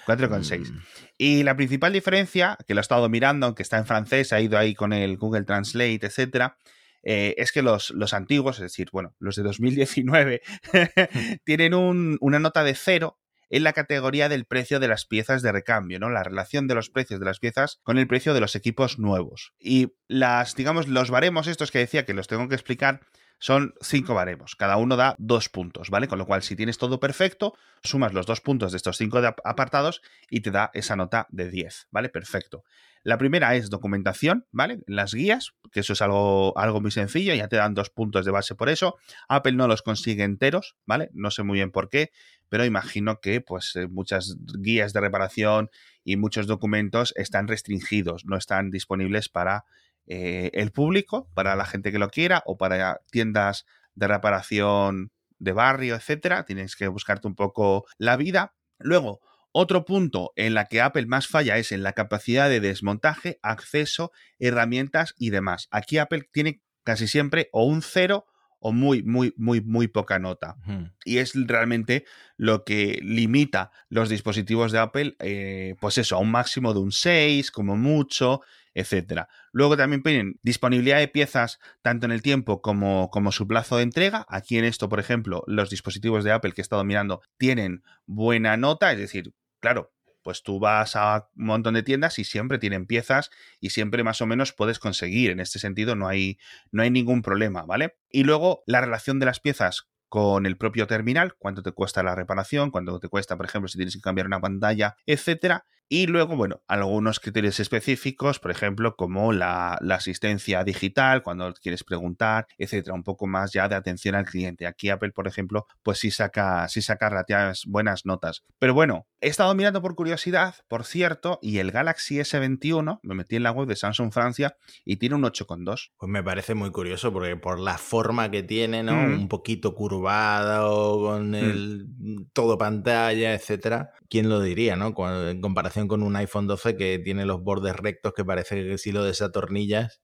4,6. 0.06 0.72
Mm. 0.72 0.80
Y 1.18 1.44
la 1.44 1.56
principal 1.56 1.94
diferencia, 1.94 2.58
que 2.68 2.74
lo 2.74 2.80
he 2.80 2.82
estado 2.82 3.08
mirando, 3.10 3.46
aunque 3.46 3.64
está 3.64 3.78
en 3.78 3.86
francés, 3.86 4.34
ha 4.34 4.42
ido 4.42 4.58
ahí 4.58 4.76
con 4.76 4.92
el 4.92 5.18
Google 5.18 5.46
Translate, 5.46 6.06
etcétera, 6.06 6.58
eh, 7.04 7.36
es 7.38 7.52
que 7.52 7.62
los, 7.62 7.92
los, 7.92 8.14
antiguos, 8.14 8.58
es 8.58 8.64
decir, 8.64 8.90
bueno, 8.92 9.16
los 9.20 9.36
de 9.36 9.44
2019, 9.44 10.42
tienen 11.46 11.74
un, 11.74 12.18
una 12.22 12.40
nota 12.40 12.64
de 12.64 12.76
0 12.76 13.18
en 13.50 13.64
la 13.64 13.74
categoría 13.74 14.30
del 14.30 14.46
precio 14.46 14.80
de 14.80 14.88
las 14.88 15.06
piezas 15.06 15.42
de 15.42 15.52
recambio, 15.52 16.00
¿no? 16.00 16.10
La 16.10 16.24
relación 16.24 16.68
de 16.68 16.76
los 16.76 16.90
precios 16.90 17.20
de 17.20 17.26
las 17.26 17.40
piezas 17.40 17.80
con 17.84 17.98
el 17.98 18.08
precio 18.08 18.34
de 18.34 18.42
los 18.42 18.56
equipos 18.56 19.00
nuevos. 19.00 19.54
Y 19.60 19.94
las, 20.08 20.56
digamos, 20.56 20.88
los 20.88 21.10
baremos 21.10 21.48
estos 21.48 21.72
que 21.72 21.80
decía 21.80 22.06
que 22.06 22.14
los 22.14 22.28
tengo 22.28 22.48
que 22.48 22.56
explicar 22.56 23.02
son 23.40 23.74
cinco 23.82 24.14
baremos. 24.14 24.56
Cada 24.56 24.78
uno 24.78 24.96
da 24.96 25.16
dos 25.18 25.50
puntos, 25.50 25.90
¿vale? 25.90 26.08
Con 26.08 26.20
lo 26.20 26.26
cual, 26.26 26.44
si 26.44 26.56
tienes 26.56 26.78
todo 26.78 27.00
perfecto, 27.00 27.56
sumas 27.84 28.14
los 28.14 28.26
dos 28.26 28.42
puntos 28.42 28.72
de 28.72 28.78
estos 28.78 28.98
cinco 28.98 29.20
apartados 29.44 30.02
y 30.30 30.42
te 30.42 30.52
da 30.52 30.70
esa 30.74 30.96
nota 30.96 31.28
de 31.30 31.50
10, 31.50 31.88
¿vale? 31.92 32.10
Perfecto. 32.10 32.64
La 33.04 33.18
primera 33.18 33.56
es 33.56 33.70
documentación, 33.70 34.46
¿vale? 34.52 34.80
Las 34.86 35.14
guías, 35.14 35.54
que 35.72 35.80
eso 35.80 35.94
es 35.94 36.02
algo, 36.02 36.58
algo 36.58 36.82
muy 36.82 36.92
sencillo, 36.92 37.34
ya 37.34 37.48
te 37.48 37.56
dan 37.56 37.74
dos 37.74 37.90
puntos 37.90 38.26
de 38.26 38.32
base 38.32 38.56
por 38.56 38.68
eso. 38.68 38.98
Apple 39.30 39.54
no 39.54 39.68
los 39.68 39.82
consigue 39.82 40.24
enteros, 40.24 40.76
¿vale? 40.86 41.10
No 41.14 41.32
sé 41.32 41.44
muy 41.44 41.56
bien 41.56 41.72
por 41.72 41.90
qué 41.90 42.12
pero 42.50 42.66
imagino 42.66 43.22
que 43.22 43.42
pues 43.42 43.76
eh, 43.76 43.88
muchas 43.88 44.36
guías 44.60 44.92
de 44.92 45.00
reparación 45.00 45.70
y 46.04 46.18
muchos 46.18 46.48
documentos 46.48 47.14
están 47.16 47.48
restringidos, 47.48 48.26
no 48.26 48.36
están 48.36 48.72
disponibles 48.72 49.30
para 49.30 49.66
eh, 50.10 50.50
el 50.54 50.72
público, 50.72 51.30
para 51.36 51.56
la 51.56 51.66
gente 51.66 51.92
que 51.92 52.00
lo 52.00 52.10
quiera 52.10 52.42
o 52.46 52.58
para 52.58 53.00
tiendas 53.12 53.66
de 53.94 54.08
reparación 54.08 55.12
de 55.38 55.52
barrio, 55.54 55.96
etcétera. 55.96 56.46
Tienes 56.46 56.76
que 56.76 56.88
buscarte 56.88 57.28
un 57.28 57.36
poco 57.36 57.86
la 58.00 58.18
vida. 58.18 58.56
Luego, 58.80 59.22
otro 59.52 59.86
punto 59.86 60.32
en 60.36 60.56
la 60.56 60.66
que 60.66 60.82
Apple 60.82 61.06
más 61.06 61.28
falla 61.28 61.58
es 61.58 61.72
en 61.72 61.84
la 61.84 61.94
capacidad 61.94 62.50
de 62.50 62.60
desmontaje, 62.60 63.40
acceso, 63.44 64.12
herramientas 64.40 65.14
y 65.18 65.30
demás. 65.30 65.68
Aquí 65.70 66.00
Apple 66.00 66.28
tiene 66.32 66.62
casi 66.84 67.08
siempre 67.08 67.50
o 67.52 67.66
un 67.66 67.84
cero 67.84 68.26
o 68.60 68.74
muy, 68.74 69.04
muy, 69.04 69.34
muy, 69.38 69.62
muy 69.62 69.88
poca 69.88 70.20
nota. 70.20 70.58
Y 71.06 71.18
es 71.20 71.34
realmente 71.36 72.06
lo 72.36 72.66
que 72.66 73.00
limita 73.02 73.72
los 73.90 74.10
dispositivos 74.10 74.72
de 74.72 74.80
Apple, 74.80 75.16
eh, 75.20 75.76
pues 75.80 75.98
eso, 75.98 76.16
a 76.16 76.20
un 76.20 76.32
máximo 76.32 76.74
de 76.74 76.80
un 76.80 76.92
6, 76.92 77.52
como 77.52 77.78
mucho, 77.78 78.42
etc. 78.80 79.28
Luego 79.52 79.78
también 79.78 80.04
tienen 80.04 80.40
disponibilidad 80.42 81.00
de 81.00 81.08
piezas 81.08 81.60
tanto 81.82 82.06
en 82.06 82.12
el 82.12 82.22
tiempo 82.22 82.62
como, 82.62 83.10
como 83.10 83.32
su 83.32 83.48
plazo 83.48 83.78
de 83.78 83.84
entrega. 83.84 84.26
Aquí 84.30 84.58
en 84.58 84.66
esto, 84.66 84.90
por 84.90 85.00
ejemplo, 85.00 85.44
los 85.48 85.70
dispositivos 85.70 86.24
de 86.24 86.32
Apple 86.32 86.52
que 86.54 86.62
he 86.62 86.64
estado 86.64 86.84
mirando 86.84 87.22
tienen 87.38 87.84
buena 88.06 88.58
nota, 88.58 88.92
es 88.92 89.00
decir, 89.00 89.34
claro, 89.60 89.92
pues 90.24 90.44
tú 90.44 90.60
vas 90.60 90.96
a 90.96 91.30
un 91.36 91.46
montón 91.46 91.74
de 91.74 91.84
tiendas 91.84 92.20
y 92.20 92.24
siempre 92.24 92.60
tienen 92.60 92.86
piezas 92.86 93.30
y 93.60 93.72
siempre 93.72 94.04
más 94.04 94.22
o 94.22 94.26
menos 94.26 94.54
puedes 94.54 94.80
conseguir. 94.80 95.32
En 95.32 95.40
este 95.40 95.60
sentido 95.60 95.96
no 95.96 96.08
hay, 96.08 96.38
no 96.72 96.84
hay 96.84 96.92
ningún 96.92 97.22
problema, 97.22 97.64
¿vale? 97.64 97.98
Y 98.10 98.24
luego 98.24 98.64
la 98.66 98.82
relación 98.82 99.20
de 99.20 99.26
las 99.26 99.40
piezas 99.40 99.90
con 100.10 100.46
el 100.46 100.58
propio 100.58 100.88
terminal, 100.88 101.36
cuánto 101.38 101.62
te 101.62 101.72
cuesta 101.72 102.04
la 102.04 102.16
reparación, 102.16 102.72
cuánto 102.72 103.00
te 103.00 103.08
cuesta, 103.08 103.38
por 103.38 103.46
ejemplo, 103.46 103.68
si 103.68 103.78
tienes 103.78 103.96
que 103.96 104.02
cambiar 104.02 104.28
una 104.28 104.42
pantalla, 104.42 104.98
etcétera. 105.06 105.66
Y 105.92 106.06
luego, 106.06 106.36
bueno, 106.36 106.62
algunos 106.68 107.20
criterios 107.20 107.60
específicos, 107.60 108.38
por 108.40 108.52
ejemplo, 108.52 108.96
como 108.96 109.34
la, 109.34 109.74
asistencia 109.90 110.64
digital, 110.64 111.24
cuando 111.24 111.52
quieres 111.56 111.84
preguntar, 111.84 112.46
etcétera, 112.60 112.94
un 112.94 113.04
poco 113.04 113.26
más 113.26 113.52
ya 113.52 113.68
de 113.68 113.76
atención 113.76 114.14
al 114.14 114.26
cliente. 114.26 114.68
Aquí 114.68 114.92
Apple, 114.92 115.12
por 115.12 115.28
ejemplo, 115.28 115.66
pues 115.82 115.98
sí 115.98 116.12
saca, 116.12 116.68
sí 116.68 116.84
saca 116.84 117.10
relativas 117.10 117.64
buenas 117.66 118.06
notas. 118.06 118.44
Pero 118.60 118.76
bueno, 118.76 119.08
he 119.20 119.28
estado 119.28 119.54
mirando 119.56 119.82
por 119.82 119.96
curiosidad, 119.96 120.56
por 120.68 120.86
cierto, 120.86 121.40
y 121.42 121.58
el 121.58 121.72
Galaxy 121.72 122.20
S21, 122.20 123.00
me 123.02 123.16
metí 123.16 123.36
en 123.36 123.44
la 123.44 123.52
web 123.52 123.68
de 123.68 123.76
Samsung 123.76 124.14
Francia 124.14 124.56
y 124.86 124.98
tiene 124.98 125.16
un 125.16 125.24
8,2. 125.24 125.92
Pues 125.98 126.10
me 126.10 126.24
parece 126.24 126.54
muy 126.54 126.72
curioso 126.72 127.12
porque 127.12 127.36
por 127.36 127.60
la 127.60 127.80
forma 127.80 128.30
que 128.30 128.44
tiene, 128.44 128.84
¿no? 128.84 128.94
Mm. 128.94 129.14
Un 129.14 129.28
poquito 129.28 129.74
curvado, 129.74 131.00
con 131.00 131.32
mm. 131.32 131.36
el 131.36 131.88
todo 132.32 132.60
pantalla, 132.60 133.34
etcétera. 133.34 133.92
¿Quién 134.08 134.30
lo 134.30 134.40
diría, 134.40 134.76
no? 134.76 134.94
En 135.28 135.42
comparación 135.42 135.79
con 135.88 136.04
un 136.04 136.16
iPhone 136.16 136.48
12 136.48 136.76
que 136.76 137.00
tiene 137.00 137.26
los 137.26 137.42
bordes 137.42 137.76
rectos 137.76 138.14
que 138.14 138.26
parece 138.26 138.56
que 138.68 138.78
si 138.78 138.92
lo 138.92 139.04
desatornillas 139.04 140.02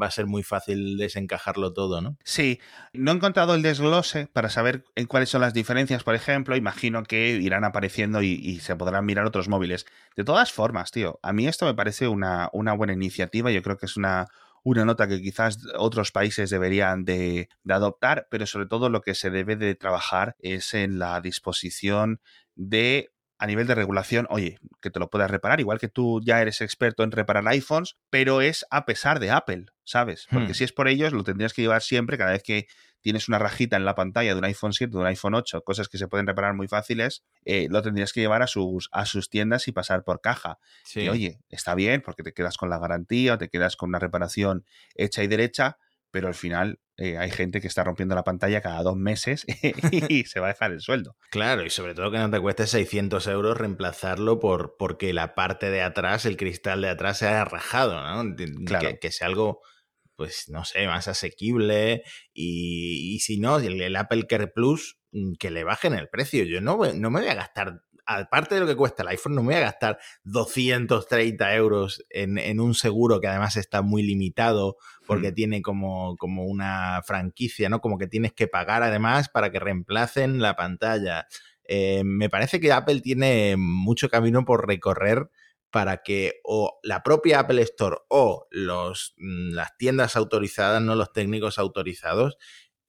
va 0.00 0.06
a 0.06 0.10
ser 0.10 0.26
muy 0.26 0.42
fácil 0.42 0.96
desencajarlo 0.96 1.72
todo, 1.72 2.00
¿no? 2.00 2.16
Sí, 2.24 2.60
no 2.92 3.12
he 3.12 3.14
encontrado 3.14 3.54
el 3.54 3.62
desglose 3.62 4.26
para 4.26 4.48
saber 4.48 4.84
en 4.94 5.06
cuáles 5.06 5.30
son 5.30 5.40
las 5.40 5.54
diferencias, 5.54 6.04
por 6.04 6.14
ejemplo, 6.14 6.56
imagino 6.56 7.02
que 7.02 7.30
irán 7.30 7.64
apareciendo 7.64 8.22
y, 8.22 8.60
se 8.60 8.76
podrán 8.76 9.04
mirar 9.04 9.26
otros 9.26 9.48
móviles. 9.48 9.86
De 10.16 10.24
todas 10.24 10.52
formas, 10.52 10.90
tío, 10.90 11.18
a 11.22 11.32
mí 11.32 11.46
esto 11.46 11.66
me 11.66 11.74
parece 11.74 12.08
una, 12.08 12.48
una 12.52 12.72
buena 12.74 12.92
iniciativa, 12.92 13.50
yo 13.50 13.62
creo 13.62 13.76
que 13.76 13.86
es 13.86 13.96
una, 13.96 14.28
una 14.62 14.84
nota 14.84 15.08
que 15.08 15.20
quizás 15.20 15.58
otros 15.76 16.12
países 16.12 16.50
deberían 16.50 17.04
de, 17.04 17.48
de, 17.64 17.74
adoptar, 17.74 18.28
pero 18.30 18.46
sobre 18.46 18.66
todo 18.66 18.88
lo 18.88 19.00
que 19.00 19.14
se 19.14 19.30
debe 19.30 19.56
de 19.56 19.74
trabajar 19.74 20.36
es 20.38 20.74
en 20.74 20.98
la 20.98 21.20
disposición 21.20 22.20
de 22.54 23.11
a 23.42 23.46
nivel 23.48 23.66
de 23.66 23.74
regulación, 23.74 24.28
oye, 24.30 24.60
que 24.80 24.90
te 24.90 25.00
lo 25.00 25.10
puedas 25.10 25.28
reparar, 25.28 25.58
igual 25.58 25.80
que 25.80 25.88
tú 25.88 26.20
ya 26.24 26.40
eres 26.40 26.60
experto 26.60 27.02
en 27.02 27.10
reparar 27.10 27.42
iPhones, 27.48 27.96
pero 28.08 28.40
es 28.40 28.64
a 28.70 28.84
pesar 28.86 29.18
de 29.18 29.32
Apple, 29.32 29.66
¿sabes? 29.82 30.28
Porque 30.30 30.52
hmm. 30.52 30.54
si 30.54 30.62
es 30.62 30.72
por 30.72 30.86
ellos, 30.86 31.12
lo 31.12 31.24
tendrías 31.24 31.52
que 31.52 31.62
llevar 31.62 31.82
siempre 31.82 32.16
cada 32.16 32.30
vez 32.30 32.44
que 32.44 32.68
tienes 33.00 33.26
una 33.26 33.40
rajita 33.40 33.76
en 33.76 33.84
la 33.84 33.96
pantalla 33.96 34.32
de 34.32 34.38
un 34.38 34.44
iPhone 34.44 34.72
7, 34.72 34.92
de 34.92 34.96
un 34.96 35.06
iPhone 35.06 35.34
8, 35.34 35.62
cosas 35.64 35.88
que 35.88 35.98
se 35.98 36.06
pueden 36.06 36.28
reparar 36.28 36.54
muy 36.54 36.68
fáciles, 36.68 37.24
eh, 37.44 37.66
lo 37.68 37.82
tendrías 37.82 38.12
que 38.12 38.20
llevar 38.20 38.42
a 38.42 38.46
sus, 38.46 38.88
a 38.92 39.06
sus 39.06 39.28
tiendas 39.28 39.66
y 39.66 39.72
pasar 39.72 40.04
por 40.04 40.20
caja. 40.20 40.60
Y 40.94 41.08
oye, 41.08 41.40
está 41.48 41.74
bien 41.74 42.00
porque 42.00 42.22
te 42.22 42.32
quedas 42.32 42.56
con 42.56 42.70
la 42.70 42.78
garantía 42.78 43.34
o 43.34 43.38
te 43.38 43.48
quedas 43.48 43.74
con 43.74 43.88
una 43.88 43.98
reparación 43.98 44.64
hecha 44.94 45.24
y 45.24 45.26
derecha, 45.26 45.78
pero 46.12 46.28
al 46.28 46.34
final 46.34 46.78
eh, 46.98 47.16
hay 47.16 47.30
gente 47.30 47.60
que 47.60 47.66
está 47.66 47.84
rompiendo 47.84 48.14
la 48.14 48.24
pantalla 48.24 48.60
cada 48.60 48.82
dos 48.82 48.96
meses 48.96 49.46
y 50.08 50.24
se 50.24 50.40
va 50.40 50.46
a 50.46 50.52
dejar 50.52 50.72
el 50.72 50.80
sueldo. 50.80 51.16
Claro, 51.30 51.64
y 51.64 51.70
sobre 51.70 51.94
todo 51.94 52.10
que 52.10 52.18
no 52.18 52.30
te 52.30 52.40
cueste 52.40 52.66
600 52.66 53.26
euros 53.28 53.56
reemplazarlo 53.56 54.38
por 54.38 54.76
porque 54.78 55.12
la 55.12 55.34
parte 55.34 55.70
de 55.70 55.82
atrás, 55.82 56.26
el 56.26 56.36
cristal 56.36 56.82
de 56.82 56.90
atrás 56.90 57.18
se 57.18 57.28
haya 57.28 57.44
rajado, 57.44 58.02
¿no? 58.02 58.36
Claro. 58.66 58.98
Que, 59.00 59.10
sea 59.10 59.28
algo, 59.28 59.62
pues 60.16 60.48
no 60.48 60.64
sé, 60.64 60.86
más 60.86 61.08
asequible 61.08 62.02
y, 62.34 63.18
si 63.20 63.38
no, 63.38 63.58
el, 63.58 63.96
Apple 63.96 64.26
Care 64.28 64.48
Plus, 64.48 64.98
mm, 65.12 65.34
que 65.38 65.50
le 65.50 65.64
bajen 65.64 65.94
el 65.94 66.08
precio. 66.08 66.44
Yo 66.44 66.60
no, 66.60 66.78
no 66.94 67.10
me 67.10 67.20
voy 67.20 67.28
a 67.28 67.34
gastar 67.34 67.82
aparte 68.06 68.54
de 68.54 68.60
lo 68.60 68.66
que 68.66 68.76
cuesta 68.76 69.02
el 69.02 69.08
iPhone, 69.08 69.34
no 69.34 69.42
me 69.42 69.54
voy 69.54 69.56
a 69.56 69.66
gastar 69.66 69.98
230 70.24 71.54
euros 71.54 72.04
en, 72.10 72.60
un 72.60 72.74
seguro 72.74 73.20
que 73.20 73.28
además 73.28 73.56
está 73.56 73.82
muy 73.82 74.02
limitado 74.02 74.76
porque 75.06 75.30
hmm. 75.30 75.34
tiene 75.34 75.62
como, 75.62 76.16
como 76.16 76.44
una 76.44 77.02
franquicia, 77.04 77.68
¿no? 77.68 77.80
Como 77.80 77.98
que 77.98 78.06
tienes 78.06 78.32
que 78.32 78.48
pagar 78.48 78.82
además 78.82 79.28
para 79.28 79.50
que 79.50 79.60
reemplacen 79.60 80.40
la 80.40 80.56
pantalla. 80.56 81.26
Eh, 81.64 82.02
me 82.04 82.28
parece 82.28 82.60
que 82.60 82.72
Apple 82.72 83.00
tiene 83.00 83.56
mucho 83.56 84.08
camino 84.08 84.44
por 84.44 84.66
recorrer 84.66 85.30
para 85.72 86.02
que 86.02 86.40
o 86.44 86.78
la 86.82 87.02
propia 87.02 87.40
Apple 87.40 87.62
Store 87.62 87.96
o 88.08 88.46
los, 88.50 89.14
mm, 89.16 89.54
las 89.54 89.76
tiendas 89.78 90.16
autorizadas, 90.16 90.82
no 90.82 90.94
los 90.94 91.12
técnicos 91.12 91.58
autorizados, 91.58 92.36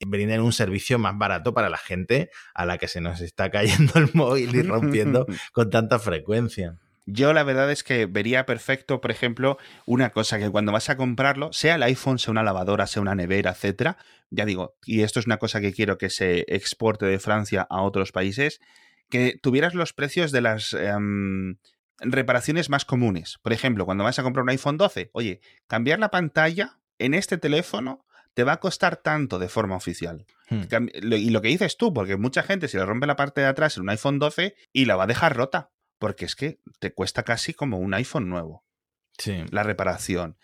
brinden 0.00 0.40
un 0.40 0.52
servicio 0.52 0.98
más 0.98 1.16
barato 1.16 1.54
para 1.54 1.68
la 1.68 1.78
gente 1.78 2.30
a 2.54 2.66
la 2.66 2.78
que 2.78 2.88
se 2.88 3.00
nos 3.00 3.20
está 3.20 3.50
cayendo 3.50 3.92
el 3.96 4.10
móvil 4.12 4.54
y 4.54 4.62
rompiendo 4.62 5.26
con 5.52 5.70
tanta 5.70 5.98
frecuencia. 5.98 6.78
Yo 7.06 7.34
la 7.34 7.42
verdad 7.44 7.70
es 7.70 7.84
que 7.84 8.06
vería 8.06 8.46
perfecto, 8.46 9.00
por 9.00 9.10
ejemplo, 9.10 9.58
una 9.84 10.10
cosa 10.10 10.38
que 10.38 10.50
cuando 10.50 10.72
vas 10.72 10.88
a 10.88 10.96
comprarlo, 10.96 11.52
sea 11.52 11.74
el 11.74 11.82
iPhone, 11.82 12.18
sea 12.18 12.32
una 12.32 12.42
lavadora, 12.42 12.86
sea 12.86 13.02
una 13.02 13.14
nevera, 13.14 13.50
etcétera, 13.50 13.98
ya 14.30 14.46
digo, 14.46 14.74
y 14.86 15.02
esto 15.02 15.20
es 15.20 15.26
una 15.26 15.36
cosa 15.36 15.60
que 15.60 15.74
quiero 15.74 15.98
que 15.98 16.08
se 16.08 16.44
exporte 16.48 17.04
de 17.04 17.18
Francia 17.18 17.66
a 17.68 17.82
otros 17.82 18.10
países, 18.10 18.60
que 19.10 19.38
tuvieras 19.40 19.74
los 19.74 19.92
precios 19.92 20.32
de 20.32 20.40
las 20.40 20.72
em, 20.72 21.56
reparaciones 21.98 22.70
más 22.70 22.86
comunes. 22.86 23.38
Por 23.42 23.52
ejemplo, 23.52 23.84
cuando 23.84 24.02
vas 24.02 24.18
a 24.18 24.22
comprar 24.22 24.42
un 24.42 24.50
iPhone 24.50 24.78
12, 24.78 25.10
oye, 25.12 25.40
cambiar 25.66 25.98
la 25.98 26.10
pantalla 26.10 26.78
en 26.98 27.12
este 27.12 27.36
teléfono 27.36 28.06
te 28.34 28.44
va 28.44 28.54
a 28.54 28.60
costar 28.60 28.96
tanto 28.96 29.38
de 29.38 29.48
forma 29.48 29.76
oficial. 29.76 30.26
Hmm. 30.50 30.62
Y 30.94 31.30
lo 31.30 31.40
que 31.40 31.48
dices 31.48 31.76
tú, 31.76 31.92
porque 31.94 32.16
mucha 32.16 32.42
gente 32.42 32.68
se 32.68 32.78
le 32.78 32.84
rompe 32.84 33.06
la 33.06 33.16
parte 33.16 33.40
de 33.40 33.46
atrás 33.46 33.76
en 33.76 33.84
un 33.84 33.90
iPhone 33.90 34.18
12 34.18 34.54
y 34.72 34.84
la 34.84 34.96
va 34.96 35.04
a 35.04 35.08
dejar 35.08 35.36
rota, 35.36 35.70
porque 35.98 36.24
es 36.24 36.36
que 36.36 36.60
te 36.80 36.92
cuesta 36.92 37.22
casi 37.22 37.54
como 37.54 37.78
un 37.78 37.94
iPhone 37.94 38.28
nuevo. 38.28 38.64
Sí. 39.18 39.44
La 39.50 39.62
reparación. 39.62 40.36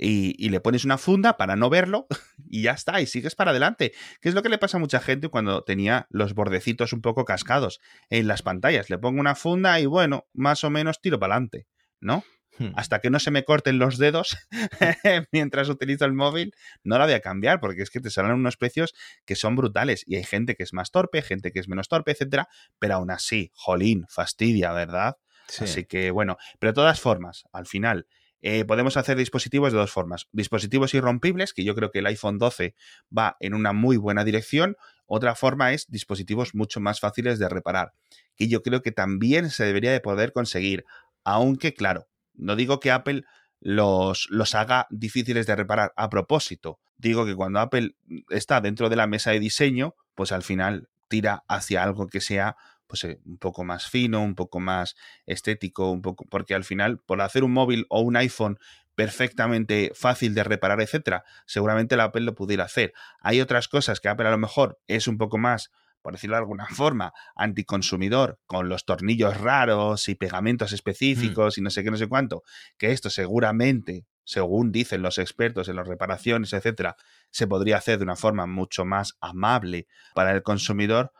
Y, 0.00 0.48
le 0.48 0.60
pones 0.60 0.84
una 0.84 0.96
funda 0.96 1.36
para 1.36 1.56
no 1.56 1.70
verlo 1.70 2.06
y 2.48 2.62
ya 2.62 2.70
está, 2.70 3.00
y 3.00 3.06
sigues 3.06 3.34
para 3.34 3.50
adelante. 3.50 3.92
Que 4.20 4.28
es 4.28 4.34
lo 4.34 4.42
que 4.42 4.48
le 4.48 4.58
pasa 4.58 4.76
a 4.76 4.80
mucha 4.80 5.00
gente 5.00 5.28
cuando 5.28 5.64
tenía 5.64 6.06
los 6.10 6.34
bordecitos 6.34 6.92
un 6.92 7.00
poco 7.00 7.24
cascados 7.24 7.80
en 8.08 8.28
las 8.28 8.42
pantallas. 8.42 8.90
Le 8.90 8.98
pongo 8.98 9.18
una 9.18 9.34
funda 9.34 9.80
y 9.80 9.86
bueno, 9.86 10.28
más 10.32 10.62
o 10.62 10.70
menos 10.70 11.00
tiro 11.00 11.18
para 11.18 11.34
adelante, 11.34 11.66
¿no? 12.00 12.22
Hmm. 12.58 12.72
hasta 12.74 12.98
que 13.00 13.08
no 13.08 13.20
se 13.20 13.30
me 13.30 13.44
corten 13.44 13.78
los 13.78 13.98
dedos 13.98 14.36
mientras 15.32 15.68
utilizo 15.68 16.04
el 16.04 16.12
móvil, 16.12 16.54
no 16.82 16.98
la 16.98 17.04
voy 17.04 17.14
a 17.14 17.20
cambiar 17.20 17.60
porque 17.60 17.82
es 17.82 17.90
que 17.90 18.00
te 18.00 18.10
salen 18.10 18.32
unos 18.32 18.56
precios 18.56 18.94
que 19.24 19.36
son 19.36 19.54
brutales 19.54 20.02
y 20.06 20.16
hay 20.16 20.24
gente 20.24 20.56
que 20.56 20.64
es 20.64 20.72
más 20.72 20.90
torpe, 20.90 21.22
gente 21.22 21.52
que 21.52 21.60
es 21.60 21.68
menos 21.68 21.88
torpe, 21.88 22.12
etcétera, 22.12 22.48
pero 22.78 22.94
aún 22.94 23.10
así, 23.10 23.52
jolín, 23.54 24.06
fastidia, 24.08 24.72
¿verdad? 24.72 25.16
Así 25.60 25.84
que 25.84 26.10
bueno, 26.10 26.36
pero 26.58 26.72
de 26.72 26.74
todas 26.74 27.00
formas, 27.00 27.44
al 27.52 27.66
final, 27.66 28.06
eh, 28.40 28.64
podemos 28.64 28.96
hacer 28.96 29.16
dispositivos 29.16 29.72
de 29.72 29.78
dos 29.78 29.90
formas. 29.90 30.28
Dispositivos 30.32 30.94
irrompibles, 30.94 31.52
que 31.52 31.64
yo 31.64 31.74
creo 31.74 31.90
que 31.90 32.00
el 32.00 32.06
iPhone 32.06 32.38
12 32.38 32.74
va 33.16 33.36
en 33.40 33.54
una 33.54 33.72
muy 33.72 33.96
buena 33.96 34.24
dirección. 34.24 34.76
Otra 35.06 35.34
forma 35.34 35.72
es 35.72 35.86
dispositivos 35.88 36.54
mucho 36.54 36.80
más 36.80 37.00
fáciles 37.00 37.38
de 37.38 37.48
reparar, 37.48 37.94
que 38.36 38.48
yo 38.48 38.62
creo 38.62 38.82
que 38.82 38.92
también 38.92 39.50
se 39.50 39.64
debería 39.64 39.90
de 39.90 40.00
poder 40.00 40.32
conseguir. 40.32 40.84
Aunque, 41.24 41.74
claro, 41.74 42.08
no 42.38 42.56
digo 42.56 42.80
que 42.80 42.90
Apple 42.90 43.24
los, 43.60 44.28
los 44.30 44.54
haga 44.54 44.86
difíciles 44.90 45.46
de 45.46 45.56
reparar 45.56 45.92
a 45.96 46.08
propósito. 46.08 46.78
Digo 46.96 47.26
que 47.26 47.34
cuando 47.34 47.60
Apple 47.60 47.96
está 48.30 48.60
dentro 48.60 48.88
de 48.88 48.96
la 48.96 49.06
mesa 49.06 49.30
de 49.30 49.40
diseño, 49.40 49.94
pues 50.14 50.32
al 50.32 50.42
final 50.42 50.88
tira 51.08 51.44
hacia 51.48 51.82
algo 51.82 52.06
que 52.08 52.20
sea 52.20 52.56
pues 52.86 53.04
eh, 53.04 53.20
un 53.24 53.38
poco 53.38 53.64
más 53.64 53.88
fino, 53.88 54.22
un 54.22 54.34
poco 54.34 54.60
más 54.60 54.96
estético, 55.26 55.90
un 55.90 56.02
poco 56.02 56.24
porque 56.28 56.54
al 56.54 56.64
final 56.64 56.98
por 56.98 57.20
hacer 57.20 57.44
un 57.44 57.52
móvil 57.52 57.86
o 57.90 58.00
un 58.00 58.16
iPhone 58.16 58.58
perfectamente 58.94 59.92
fácil 59.94 60.34
de 60.34 60.42
reparar, 60.42 60.80
etcétera, 60.80 61.22
seguramente 61.46 61.96
la 61.96 62.04
Apple 62.04 62.22
lo 62.22 62.34
pudiera 62.34 62.64
hacer. 62.64 62.92
Hay 63.20 63.40
otras 63.40 63.68
cosas 63.68 64.00
que 64.00 64.08
Apple 64.08 64.26
a 64.26 64.32
lo 64.32 64.38
mejor 64.38 64.80
es 64.88 65.06
un 65.06 65.18
poco 65.18 65.38
más 65.38 65.70
por 66.02 66.12
decirlo 66.12 66.36
de 66.36 66.40
alguna 66.40 66.66
forma, 66.66 67.12
anticonsumidor, 67.36 68.38
con 68.46 68.68
los 68.68 68.84
tornillos 68.84 69.38
raros 69.38 70.08
y 70.08 70.14
pegamentos 70.14 70.72
mm. 70.72 70.74
específicos 70.74 71.58
y 71.58 71.60
no 71.60 71.70
sé 71.70 71.84
qué, 71.84 71.90
no 71.90 71.96
sé 71.96 72.08
cuánto, 72.08 72.42
que 72.76 72.92
esto 72.92 73.10
seguramente, 73.10 74.06
según 74.24 74.72
dicen 74.72 75.02
los 75.02 75.18
expertos 75.18 75.68
en 75.68 75.76
las 75.76 75.88
reparaciones, 75.88 76.52
etcétera, 76.52 76.96
se 77.30 77.46
podría 77.46 77.76
hacer 77.78 77.98
de 77.98 78.04
una 78.04 78.16
forma 78.16 78.46
mucho 78.46 78.84
más 78.84 79.16
amable 79.20 79.86
para 80.14 80.32
el 80.32 80.42
consumidor, 80.42 81.12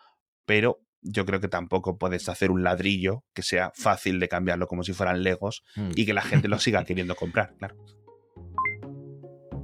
pero 0.45 0.81
yo 1.01 1.25
creo 1.25 1.41
que 1.41 1.49
tampoco 1.49 1.99
puedes 1.99 2.29
hacer 2.29 2.51
un 2.51 2.63
ladrillo 2.63 3.25
que 3.35 3.43
sea 3.43 3.73
fácil 3.75 4.19
de 4.19 4.29
cambiarlo 4.29 4.67
como 4.67 4.83
si 4.83 4.93
fueran 4.93 5.23
legos 5.23 5.63
mm. 5.77 5.91
y 5.95 6.07
que 6.07 6.15
la 6.15 6.23
gente 6.23 6.49
lo 6.49 6.59
siga 6.59 6.85
queriendo 6.85 7.15
comprar, 7.15 7.55
claro. 7.57 7.77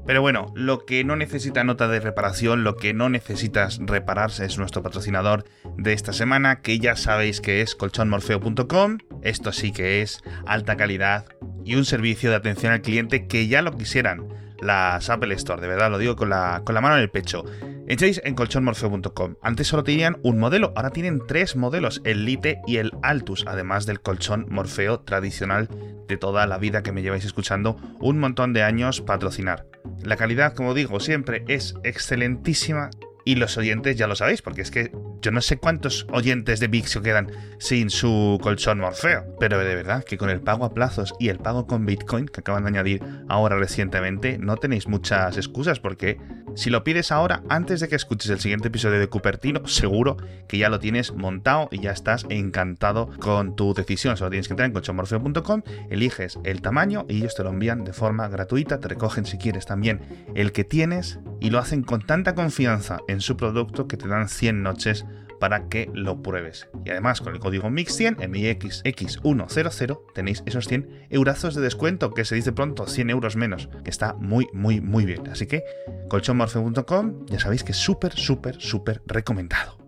Pero 0.06 0.20
bueno, 0.20 0.52
lo 0.54 0.84
que 0.84 1.02
no 1.04 1.16
necesita 1.16 1.64
nota 1.64 1.88
de 1.88 2.00
reparación, 2.00 2.62
lo 2.62 2.76
que 2.76 2.92
no 2.92 3.08
necesitas 3.08 3.78
repararse 3.80 4.44
es 4.44 4.58
nuestro 4.58 4.82
patrocinador 4.82 5.44
de 5.76 5.92
esta 5.92 6.12
semana, 6.12 6.60
que 6.60 6.78
ya 6.78 6.96
sabéis 6.96 7.40
que 7.40 7.62
es 7.62 7.74
colchonmorfeo.com. 7.74 8.98
Esto 9.22 9.52
sí 9.52 9.72
que 9.72 10.02
es 10.02 10.22
alta 10.46 10.76
calidad 10.76 11.26
y 11.64 11.76
un 11.76 11.84
servicio 11.84 12.30
de 12.30 12.36
atención 12.36 12.72
al 12.72 12.82
cliente 12.82 13.26
que 13.26 13.48
ya 13.48 13.62
lo 13.62 13.76
quisieran 13.76 14.28
las 14.60 15.10
Apple 15.10 15.34
Store, 15.34 15.60
de 15.60 15.68
verdad 15.68 15.90
lo 15.90 15.98
digo 15.98 16.16
con 16.16 16.30
la, 16.30 16.62
con 16.64 16.74
la 16.74 16.80
mano 16.80 16.96
en 16.96 17.02
el 17.02 17.10
pecho. 17.10 17.44
Echéis 17.86 18.20
en 18.24 18.34
colchonmorfeo.com. 18.34 19.34
Antes 19.42 19.68
solo 19.68 19.84
tenían 19.84 20.16
un 20.22 20.38
modelo, 20.38 20.72
ahora 20.74 20.90
tienen 20.90 21.20
tres 21.26 21.54
modelos, 21.54 22.00
el 22.04 22.24
Lite 22.24 22.60
y 22.66 22.78
el 22.78 22.92
Altus, 23.02 23.44
además 23.46 23.84
del 23.84 24.00
colchón 24.00 24.46
Morfeo 24.48 25.00
tradicional 25.00 25.68
de 26.08 26.16
toda 26.16 26.46
la 26.46 26.56
vida 26.56 26.82
que 26.82 26.92
me 26.92 27.02
lleváis 27.02 27.24
escuchando 27.26 27.76
un 28.00 28.18
montón 28.18 28.54
de 28.54 28.62
años 28.62 29.02
patrocinar. 29.02 29.66
La 30.02 30.16
calidad, 30.16 30.54
como 30.54 30.72
digo, 30.72 30.98
siempre 30.98 31.44
es 31.46 31.74
excelentísima 31.82 32.90
y 33.24 33.34
los 33.34 33.56
oyentes 33.58 33.96
ya 33.96 34.06
lo 34.06 34.16
sabéis, 34.16 34.40
porque 34.40 34.62
es 34.62 34.70
que 34.70 34.90
yo 35.20 35.30
no 35.30 35.40
sé 35.40 35.56
cuántos 35.56 36.06
oyentes 36.12 36.60
de 36.60 36.68
Vixio 36.68 37.02
quedan 37.02 37.30
sin 37.58 37.90
su 37.90 38.38
colchón 38.42 38.80
Morfeo, 38.80 39.24
pero 39.40 39.58
de 39.58 39.74
verdad 39.74 40.04
que 40.04 40.18
con 40.18 40.30
el 40.30 40.40
pago 40.40 40.64
a 40.64 40.74
plazos 40.74 41.14
y 41.18 41.28
el 41.28 41.38
pago 41.38 41.66
con 41.66 41.86
Bitcoin 41.86 42.26
que 42.26 42.40
acaban 42.40 42.64
de 42.64 42.70
añadir 42.70 43.02
ahora 43.28 43.56
recientemente, 43.56 44.38
no 44.38 44.56
tenéis 44.56 44.86
muchas 44.88 45.36
excusas 45.36 45.80
porque 45.80 46.18
si 46.56 46.70
lo 46.70 46.84
pides 46.84 47.10
ahora, 47.10 47.42
antes 47.48 47.80
de 47.80 47.88
que 47.88 47.96
escuches 47.96 48.30
el 48.30 48.38
siguiente 48.38 48.68
episodio 48.68 49.00
de 49.00 49.08
Cupertino, 49.08 49.66
seguro 49.66 50.16
que 50.46 50.56
ya 50.56 50.68
lo 50.68 50.78
tienes 50.78 51.12
montado 51.12 51.68
y 51.72 51.80
ya 51.80 51.90
estás 51.90 52.26
encantado 52.28 53.10
con 53.18 53.56
tu 53.56 53.74
decisión. 53.74 54.16
Solo 54.16 54.30
tienes 54.30 54.46
que 54.46 54.52
entrar 54.52 54.68
en 54.68 54.72
colchonmorfeo.com, 54.72 55.62
eliges 55.90 56.38
el 56.44 56.62
tamaño 56.62 57.06
y 57.08 57.16
ellos 57.16 57.34
te 57.34 57.42
lo 57.42 57.50
envían 57.50 57.82
de 57.82 57.92
forma 57.92 58.28
gratuita, 58.28 58.78
te 58.78 58.86
recogen 58.86 59.26
si 59.26 59.36
quieres 59.36 59.66
también 59.66 60.00
el 60.36 60.52
que 60.52 60.62
tienes 60.62 61.18
y 61.40 61.50
lo 61.50 61.58
hacen 61.58 61.82
con 61.82 62.02
tanta 62.02 62.36
confianza 62.36 63.00
en 63.08 63.20
su 63.20 63.36
producto 63.36 63.88
que 63.88 63.96
te 63.96 64.06
dan 64.06 64.28
100 64.28 64.62
noches 64.62 65.04
para 65.44 65.68
que 65.68 65.90
lo 65.92 66.22
pruebes. 66.22 66.70
Y 66.86 66.90
además, 66.90 67.20
con 67.20 67.34
el 67.34 67.38
código 67.38 67.68
MIX100, 67.68 68.16
MIXX100, 68.16 70.00
tenéis 70.14 70.42
esos 70.46 70.66
100 70.66 71.08
eurazos 71.10 71.54
de 71.54 71.60
descuento, 71.60 72.14
que 72.14 72.24
se 72.24 72.34
dice 72.34 72.52
pronto, 72.52 72.86
100 72.86 73.10
euros 73.10 73.36
menos, 73.36 73.68
que 73.84 73.90
está 73.90 74.14
muy, 74.14 74.48
muy, 74.54 74.80
muy 74.80 75.04
bien. 75.04 75.28
Así 75.28 75.46
que 75.46 75.62
colchonmorfe.com, 76.08 77.26
ya 77.26 77.40
sabéis 77.40 77.62
que 77.62 77.72
es 77.72 77.78
súper, 77.78 78.14
súper, 78.14 78.58
súper 78.58 79.02
recomendado. 79.04 79.83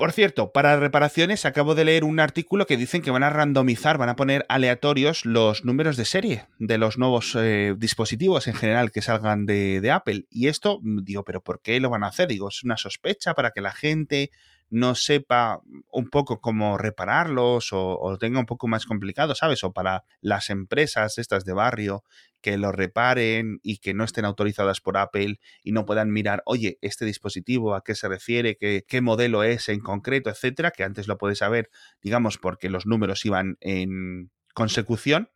Por 0.00 0.12
cierto, 0.12 0.50
para 0.50 0.78
reparaciones 0.78 1.44
acabo 1.44 1.74
de 1.74 1.84
leer 1.84 2.04
un 2.04 2.20
artículo 2.20 2.64
que 2.64 2.78
dicen 2.78 3.02
que 3.02 3.10
van 3.10 3.22
a 3.22 3.28
randomizar, 3.28 3.98
van 3.98 4.08
a 4.08 4.16
poner 4.16 4.46
aleatorios 4.48 5.26
los 5.26 5.66
números 5.66 5.98
de 5.98 6.06
serie 6.06 6.46
de 6.58 6.78
los 6.78 6.96
nuevos 6.96 7.36
eh, 7.38 7.74
dispositivos 7.76 8.48
en 8.48 8.54
general 8.54 8.92
que 8.92 9.02
salgan 9.02 9.44
de, 9.44 9.90
Apple. 9.92 10.24
Y 10.30 10.48
esto, 10.48 10.80
digo, 10.82 11.22
pero 11.22 11.42
¿por 11.42 11.60
qué 11.60 11.78
lo 11.80 11.90
van 11.90 12.02
a 12.02 12.06
hacer? 12.06 12.28
Digo, 12.28 12.48
es 12.48 12.64
una 12.64 12.78
sospecha 12.78 13.34
para 13.34 13.50
que 13.50 13.60
la 13.60 13.72
gente 13.72 14.30
no 14.70 14.94
sepa 14.94 15.60
un 15.90 16.08
poco 16.08 16.40
cómo 16.40 16.78
repararlos 16.78 17.72
o, 17.72 17.98
o, 18.00 18.18
tenga 18.18 18.38
un 18.38 18.46
poco 18.46 18.68
más 18.68 18.86
complicado, 18.86 19.34
¿sabes? 19.34 19.62
O 19.64 19.72
para 19.72 20.04
las 20.20 20.48
empresas 20.48 21.18
estas 21.18 21.44
de 21.44 21.52
barrio 21.52 22.04
que 22.40 22.56
lo 22.56 22.72
reparen 22.72 23.58
y 23.62 23.78
que 23.78 23.94
no 23.94 24.04
estén 24.04 24.24
autorizadas 24.24 24.80
por 24.80 24.96
Apple 24.96 25.40
y 25.62 25.72
no 25.72 25.84
puedan 25.84 26.10
mirar, 26.10 26.42
oye, 26.46 26.78
este 26.80 27.04
dispositivo, 27.04 27.74
a 27.74 27.82
qué 27.84 27.94
se 27.94 28.08
refiere, 28.08 28.56
qué, 28.56 28.84
qué 28.86 29.00
modelo 29.00 29.42
es 29.42 29.68
en 29.68 29.80
concreto, 29.80 30.30
etcétera, 30.30 30.70
que 30.70 30.84
antes 30.84 31.06
lo 31.06 31.18
puedes 31.18 31.38
saber, 31.38 31.70
digamos, 32.02 32.38
porque 32.38 32.70
los 32.70 32.86
números 32.86 33.24
iban 33.24 33.56
en 33.60 34.30
consecución. 34.54 35.30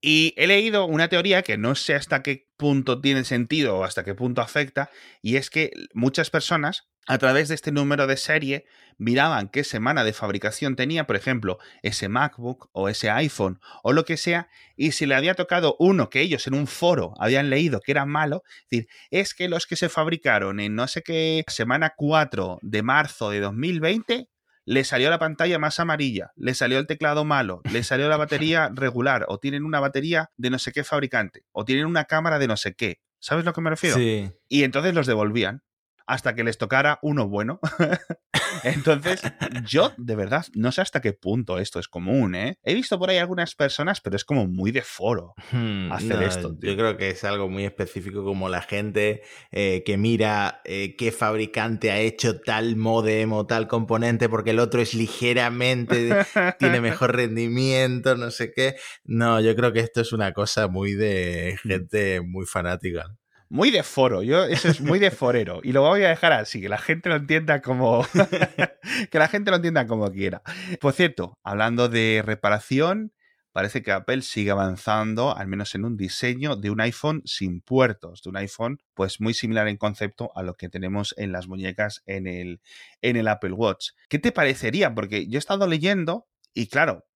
Y 0.00 0.34
he 0.36 0.46
leído 0.46 0.84
una 0.84 1.08
teoría 1.08 1.42
que 1.42 1.56
no 1.56 1.74
sé 1.74 1.94
hasta 1.94 2.22
qué 2.22 2.46
punto 2.58 3.00
tiene 3.00 3.24
sentido 3.24 3.78
o 3.78 3.84
hasta 3.84 4.04
qué 4.04 4.14
punto 4.14 4.42
afecta, 4.42 4.90
y 5.22 5.36
es 5.36 5.48
que 5.48 5.70
muchas 5.94 6.28
personas 6.28 6.88
a 7.08 7.18
través 7.18 7.48
de 7.48 7.54
este 7.54 7.72
número 7.72 8.06
de 8.06 8.18
serie 8.18 8.66
miraban 8.98 9.48
qué 9.48 9.64
semana 9.64 10.04
de 10.04 10.12
fabricación 10.12 10.76
tenía, 10.76 11.06
por 11.06 11.16
ejemplo, 11.16 11.58
ese 11.82 12.08
MacBook 12.08 12.68
o 12.72 12.88
ese 12.88 13.08
iPhone 13.10 13.60
o 13.82 13.92
lo 13.92 14.04
que 14.04 14.18
sea, 14.18 14.48
y 14.76 14.92
si 14.92 15.06
le 15.06 15.14
había 15.14 15.34
tocado 15.34 15.74
uno 15.78 16.10
que 16.10 16.20
ellos 16.20 16.46
en 16.46 16.54
un 16.54 16.66
foro 16.66 17.14
habían 17.18 17.48
leído 17.48 17.80
que 17.80 17.92
era 17.92 18.04
malo, 18.04 18.42
es 18.46 18.70
decir, 18.70 18.88
es 19.10 19.34
que 19.34 19.48
los 19.48 19.66
que 19.66 19.76
se 19.76 19.88
fabricaron 19.88 20.60
en 20.60 20.74
no 20.74 20.86
sé 20.86 21.02
qué 21.02 21.44
semana 21.48 21.94
4 21.96 22.58
de 22.60 22.82
marzo 22.82 23.30
de 23.30 23.40
2020 23.40 24.28
le 24.66 24.84
salió 24.84 25.08
la 25.08 25.18
pantalla 25.18 25.58
más 25.58 25.80
amarilla, 25.80 26.32
le 26.36 26.52
salió 26.52 26.78
el 26.78 26.86
teclado 26.86 27.24
malo, 27.24 27.62
le 27.72 27.82
salió 27.84 28.06
la 28.10 28.18
batería 28.18 28.70
regular, 28.74 29.24
o 29.28 29.38
tienen 29.38 29.64
una 29.64 29.80
batería 29.80 30.30
de 30.36 30.50
no 30.50 30.58
sé 30.58 30.72
qué 30.72 30.84
fabricante, 30.84 31.44
o 31.52 31.64
tienen 31.64 31.86
una 31.86 32.04
cámara 32.04 32.38
de 32.38 32.48
no 32.48 32.58
sé 32.58 32.74
qué. 32.74 33.00
¿Sabes 33.18 33.44
a 33.44 33.46
lo 33.46 33.52
que 33.54 33.62
me 33.62 33.70
refiero? 33.70 33.96
Sí. 33.96 34.30
Y 34.48 34.64
entonces 34.64 34.94
los 34.94 35.06
devolvían 35.06 35.62
hasta 36.08 36.34
que 36.34 36.42
les 36.42 36.58
tocara 36.58 36.98
uno 37.02 37.28
bueno. 37.28 37.60
Entonces, 38.64 39.22
yo 39.66 39.92
de 39.98 40.16
verdad 40.16 40.46
no 40.54 40.72
sé 40.72 40.80
hasta 40.80 41.00
qué 41.00 41.12
punto 41.12 41.58
esto 41.58 41.78
es 41.78 41.86
común, 41.86 42.34
¿eh? 42.34 42.58
He 42.62 42.74
visto 42.74 42.98
por 42.98 43.10
ahí 43.10 43.18
algunas 43.18 43.54
personas, 43.54 44.00
pero 44.00 44.16
es 44.16 44.24
como 44.24 44.46
muy 44.46 44.72
de 44.72 44.82
foro 44.82 45.34
hmm, 45.52 45.92
hacer 45.92 46.22
esto. 46.22 46.56
Yo 46.60 46.76
creo 46.76 46.96
que 46.96 47.10
es 47.10 47.24
algo 47.24 47.48
muy 47.48 47.64
específico 47.64 48.24
como 48.24 48.48
la 48.48 48.62
gente 48.62 49.22
eh, 49.52 49.82
que 49.84 49.98
mira 49.98 50.62
eh, 50.64 50.96
qué 50.96 51.12
fabricante 51.12 51.90
ha 51.90 52.00
hecho 52.00 52.40
tal 52.40 52.76
modem 52.76 53.32
o 53.34 53.46
tal 53.46 53.68
componente 53.68 54.30
porque 54.30 54.50
el 54.50 54.60
otro 54.60 54.80
es 54.80 54.94
ligeramente, 54.94 56.24
tiene 56.58 56.80
mejor 56.80 57.14
rendimiento, 57.14 58.16
no 58.16 58.30
sé 58.30 58.50
qué. 58.52 58.76
No, 59.04 59.40
yo 59.40 59.54
creo 59.54 59.74
que 59.74 59.80
esto 59.80 60.00
es 60.00 60.12
una 60.12 60.32
cosa 60.32 60.68
muy 60.68 60.94
de 60.94 61.58
hmm. 61.62 61.68
gente 61.68 62.20
muy 62.22 62.46
fanática 62.46 63.18
muy 63.48 63.70
de 63.70 63.82
foro. 63.82 64.22
Yo, 64.22 64.44
eso 64.44 64.68
es 64.68 64.80
muy 64.80 64.98
de 64.98 65.10
forero. 65.10 65.60
Y 65.62 65.72
lo 65.72 65.82
voy 65.82 66.02
a 66.02 66.08
dejar 66.08 66.32
así, 66.32 66.60
que 66.60 66.68
la 66.68 66.78
gente 66.78 67.08
lo 67.08 67.16
entienda 67.16 67.60
como. 67.62 68.06
que 69.10 69.18
la 69.18 69.28
gente 69.28 69.50
lo 69.50 69.56
entienda 69.56 69.86
como 69.86 70.10
quiera. 70.10 70.42
Por 70.80 70.92
cierto, 70.92 71.38
hablando 71.42 71.88
de 71.88 72.22
reparación, 72.24 73.12
parece 73.52 73.82
que 73.82 73.92
Apple 73.92 74.22
sigue 74.22 74.50
avanzando, 74.50 75.36
al 75.36 75.48
menos 75.48 75.74
en 75.74 75.84
un 75.84 75.96
diseño 75.96 76.56
de 76.56 76.70
un 76.70 76.80
iPhone 76.80 77.22
sin 77.24 77.60
puertos, 77.60 78.22
de 78.22 78.30
un 78.30 78.36
iPhone, 78.36 78.78
pues 78.94 79.20
muy 79.20 79.34
similar 79.34 79.68
en 79.68 79.76
concepto 79.76 80.30
a 80.36 80.42
lo 80.42 80.54
que 80.54 80.68
tenemos 80.68 81.14
en 81.16 81.32
las 81.32 81.48
muñecas 81.48 82.02
en 82.06 82.26
el, 82.26 82.60
en 83.02 83.16
el 83.16 83.28
Apple 83.28 83.52
Watch. 83.52 83.90
¿Qué 84.08 84.18
te 84.18 84.32
parecería? 84.32 84.94
Porque 84.94 85.26
yo 85.26 85.38
he 85.38 85.40
estado 85.40 85.66
leyendo, 85.66 86.28
y 86.54 86.68
claro, 86.68 87.06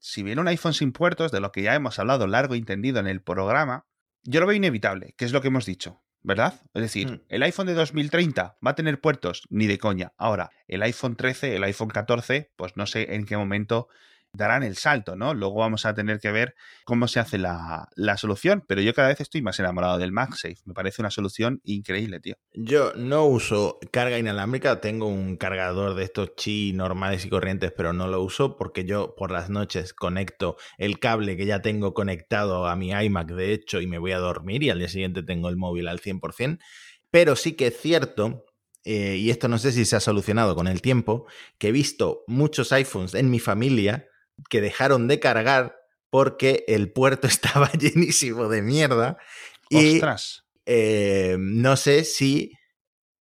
si 0.00 0.24
viene 0.24 0.40
un 0.40 0.48
iPhone 0.48 0.74
sin 0.74 0.92
puertos, 0.92 1.30
de 1.30 1.40
lo 1.40 1.52
que 1.52 1.62
ya 1.62 1.74
hemos 1.76 1.98
hablado 2.00 2.26
largo 2.26 2.56
y 2.56 2.58
entendido 2.58 2.98
en 2.98 3.06
el 3.06 3.22
programa, 3.22 3.86
yo 4.24 4.40
lo 4.40 4.46
veo 4.46 4.56
inevitable, 4.56 5.14
que 5.16 5.24
es 5.24 5.32
lo 5.32 5.40
que 5.40 5.48
hemos 5.48 5.66
dicho, 5.66 6.02
¿verdad? 6.22 6.60
Es 6.74 6.82
decir, 6.82 7.10
hmm. 7.10 7.20
el 7.28 7.42
iPhone 7.42 7.66
de 7.66 7.74
2030 7.74 8.58
va 8.64 8.70
a 8.70 8.74
tener 8.74 9.00
puertos, 9.00 9.42
ni 9.50 9.66
de 9.66 9.78
coña. 9.78 10.12
Ahora, 10.16 10.50
el 10.68 10.82
iPhone 10.82 11.16
13, 11.16 11.56
el 11.56 11.64
iPhone 11.64 11.88
14, 11.88 12.52
pues 12.56 12.76
no 12.76 12.86
sé 12.86 13.14
en 13.14 13.26
qué 13.26 13.36
momento 13.36 13.88
darán 14.34 14.62
el 14.62 14.76
salto, 14.76 15.14
¿no? 15.14 15.34
Luego 15.34 15.56
vamos 15.56 15.84
a 15.84 15.94
tener 15.94 16.18
que 16.18 16.32
ver 16.32 16.54
cómo 16.84 17.06
se 17.06 17.20
hace 17.20 17.38
la, 17.38 17.88
solución, 18.16 18.64
pero 18.66 18.80
yo 18.80 18.94
cada 18.94 19.08
vez 19.08 19.20
estoy 19.20 19.42
más 19.42 19.58
enamorado 19.58 19.98
del 19.98 20.12
MagSafe. 20.12 20.58
Me 20.64 20.74
parece 20.74 21.02
una 21.02 21.10
solución 21.10 21.60
increíble, 21.64 22.20
tío. 22.20 22.36
Yo 22.54 22.92
no 22.94 23.26
uso 23.26 23.78
carga 23.90 24.18
inalámbrica, 24.18 24.80
tengo 24.80 25.06
un 25.06 25.36
cargador 25.36 25.94
de 25.94 26.04
estos 26.04 26.34
chi 26.36 26.72
normales 26.72 27.24
y 27.24 27.30
corrientes, 27.30 27.72
pero 27.76 27.92
no 27.92 28.06
lo 28.06 28.22
uso 28.22 28.56
porque 28.56 28.84
yo 28.84 29.14
por 29.16 29.30
las 29.30 29.50
noches 29.50 29.92
conecto 29.92 30.56
el 30.78 30.98
cable 30.98 31.36
que 31.36 31.46
ya 31.46 31.60
tengo 31.60 31.94
conectado 31.94 32.66
a 32.66 32.76
mi 32.76 32.90
iMac, 32.90 33.28
de 33.32 33.52
hecho, 33.52 33.80
y 33.80 33.86
me 33.86 33.98
voy 33.98 34.12
a 34.12 34.18
dormir 34.18 34.62
y 34.62 34.70
al 34.70 34.78
día 34.78 34.88
siguiente 34.88 35.22
tengo 35.22 35.48
el 35.48 35.56
móvil 35.56 35.88
al 35.88 36.00
100%. 36.00 36.58
Pero 37.10 37.36
sí 37.36 37.52
que 37.52 37.66
es 37.66 37.78
cierto 37.78 38.46
eh, 38.84 39.16
y 39.16 39.30
esto 39.30 39.48
no 39.48 39.58
sé 39.58 39.72
si 39.72 39.84
se 39.84 39.96
ha 39.96 40.00
solucionado 40.00 40.56
con 40.56 40.66
el 40.66 40.82
tiempo, 40.82 41.26
que 41.58 41.68
he 41.68 41.72
visto 41.72 42.24
muchos 42.26 42.72
iPhones 42.72 43.14
en 43.14 43.30
mi 43.30 43.38
familia 43.38 44.08
que 44.48 44.60
dejaron 44.60 45.08
de 45.08 45.20
cargar 45.20 45.76
porque 46.10 46.64
el 46.68 46.92
puerto 46.92 47.26
estaba 47.28 47.70
llenísimo 47.72 48.48
de 48.48 48.62
mierda. 48.62 49.18
Y 49.70 50.00
eh, 50.66 51.36
no 51.38 51.76
sé 51.76 52.04
si 52.04 52.52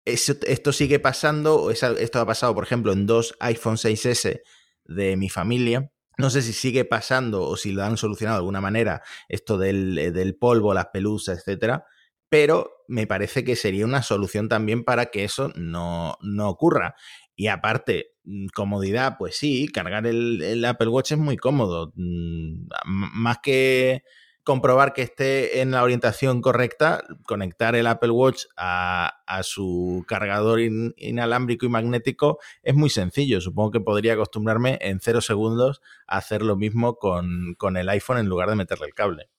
esto 0.06 0.74
sigue 0.74 1.00
pasando, 1.00 1.62
o 1.62 1.72
esto 1.72 2.20
ha 2.20 2.26
pasado, 2.26 2.56
por 2.56 2.64
ejemplo, 2.64 2.92
en 2.92 3.06
dos 3.06 3.36
iPhone 3.40 3.78
6S 3.78 4.42
de 4.86 5.18
mi 5.18 5.30
familia. 5.30 5.92
No 6.18 6.30
sé 6.30 6.42
si 6.42 6.52
sigue 6.52 6.84
pasando 6.84 7.44
o 7.44 7.56
si 7.56 7.72
lo 7.72 7.84
han 7.84 7.96
solucionado 7.96 8.38
de 8.38 8.40
alguna 8.40 8.60
manera, 8.60 9.02
esto 9.30 9.58
del, 9.58 9.98
eh, 9.98 10.12
del 10.12 10.36
polvo, 10.36 10.74
las 10.74 10.88
pelusas, 10.88 11.38
etcétera. 11.38 11.86
Pero 12.28 12.84
me 12.88 13.08
parece 13.08 13.44
que 13.44 13.56
sería 13.56 13.86
una 13.86 14.04
solución 14.04 14.50
también 14.50 14.84
para 14.84 15.08
que 15.08 15.24
eso 15.24 15.52
no, 15.56 16.18
no 16.22 16.50
ocurra. 16.50 16.96
Y 17.36 17.48
aparte, 17.48 18.18
comodidad, 18.54 19.18
pues 19.18 19.38
sí, 19.38 19.68
cargar 19.68 20.08
el, 20.08 20.64
Apple 20.66 20.88
Watch 20.88 21.12
es 21.12 21.18
muy 21.18 21.38
cómodo. 21.38 21.92
Mm, 21.96 22.68
más 22.86 23.40
que 23.40 24.04
comprobar 24.44 24.94
que 24.94 25.04
esté 25.04 25.62
en 25.62 25.72
la 25.72 25.84
orientación 25.84 26.42
correcta, 26.42 27.04
conectar 27.26 27.76
el 27.76 27.86
Apple 27.86 28.10
Watch 28.10 28.46
a, 28.58 29.14
su 29.44 30.04
cargador 30.08 30.60
inalámbrico 30.60 31.68
y 31.68 31.70
magnético 31.70 32.40
es 32.64 32.74
muy 32.74 32.90
sencillo. 32.90 33.42
Supongo 33.42 33.72
que 33.72 33.80
podría 33.80 34.14
acostumbrarme 34.14 34.80
en 34.82 35.00
cero 35.02 35.22
segundos 35.22 35.82
a 36.08 36.18
hacer 36.18 36.42
lo 36.42 36.56
mismo 36.56 36.96
con, 36.96 37.54
con 37.58 37.78
el 37.78 37.90
iPhone 37.90 38.18
en 38.18 38.26
lugar 38.26 38.50
de 38.50 38.56
meterle 38.56 38.88
el 38.88 38.96
cable. 38.96 39.30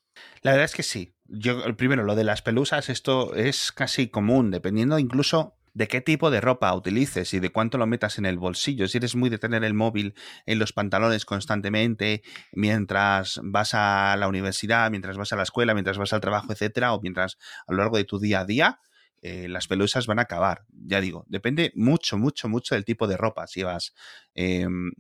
La 0.42 0.53
verdad 0.53 0.66
es 0.66 0.74
que 0.74 0.83
sí. 0.83 1.14
Yo, 1.26 1.76
primero, 1.76 2.05
lo 2.05 2.14
de 2.14 2.24
las 2.24 2.42
pelusas, 2.42 2.88
esto 2.88 3.35
es 3.35 3.72
casi 3.72 4.09
común, 4.09 4.50
dependiendo 4.50 4.98
incluso 4.98 5.57
de 5.75 5.89
qué 5.89 6.01
tipo 6.01 6.31
de 6.31 6.41
ropa 6.41 6.75
utilices 6.75 7.33
y 7.35 7.41
de 7.41 7.51
cuánto 7.51 7.79
lo 7.79 7.87
metas 7.87 8.19
en 8.19 8.27
el 8.27 8.39
bolsillo. 8.39 8.89
Si 8.89 8.99
eres 8.99 9.17
muy 9.17 9.31
de 9.31 9.39
tener 9.39 9.65
el 9.65 9.75
móvil 9.75 10.15
en 10.47 10.59
los 10.59 10.73
pantalones 10.73 11.25
constantemente 11.25 12.23
mientras 12.53 13.41
vas 13.43 13.75
a 13.75 14.17
la 14.19 14.29
universidad, 14.29 14.91
mientras 14.91 15.17
vas 15.17 15.33
a 15.33 15.37
la 15.37 15.43
escuela, 15.43 15.75
mientras 15.75 15.99
vas 15.99 16.13
al 16.13 16.21
trabajo, 16.21 16.53
etcétera, 16.53 16.93
o 16.93 17.01
mientras 17.01 17.37
a 17.67 17.73
lo 17.73 17.79
largo 17.79 17.97
de 17.97 18.05
tu 18.05 18.19
día 18.19 18.41
a 18.41 18.45
día, 18.45 18.81
eh, 19.23 19.49
las 19.49 19.67
pelusas 19.69 20.07
van 20.07 20.19
a 20.19 20.23
acabar. 20.23 20.65
Ya 20.71 21.01
digo, 21.01 21.25
depende 21.29 21.73
mucho, 21.75 22.17
mucho, 22.17 22.49
mucho 22.49 22.75
del 22.75 22.85
tipo 22.85 23.07
de 23.07 23.17
ropa. 23.17 23.47
Si 23.47 23.63
vas, 23.63 23.95
em, 24.35 24.93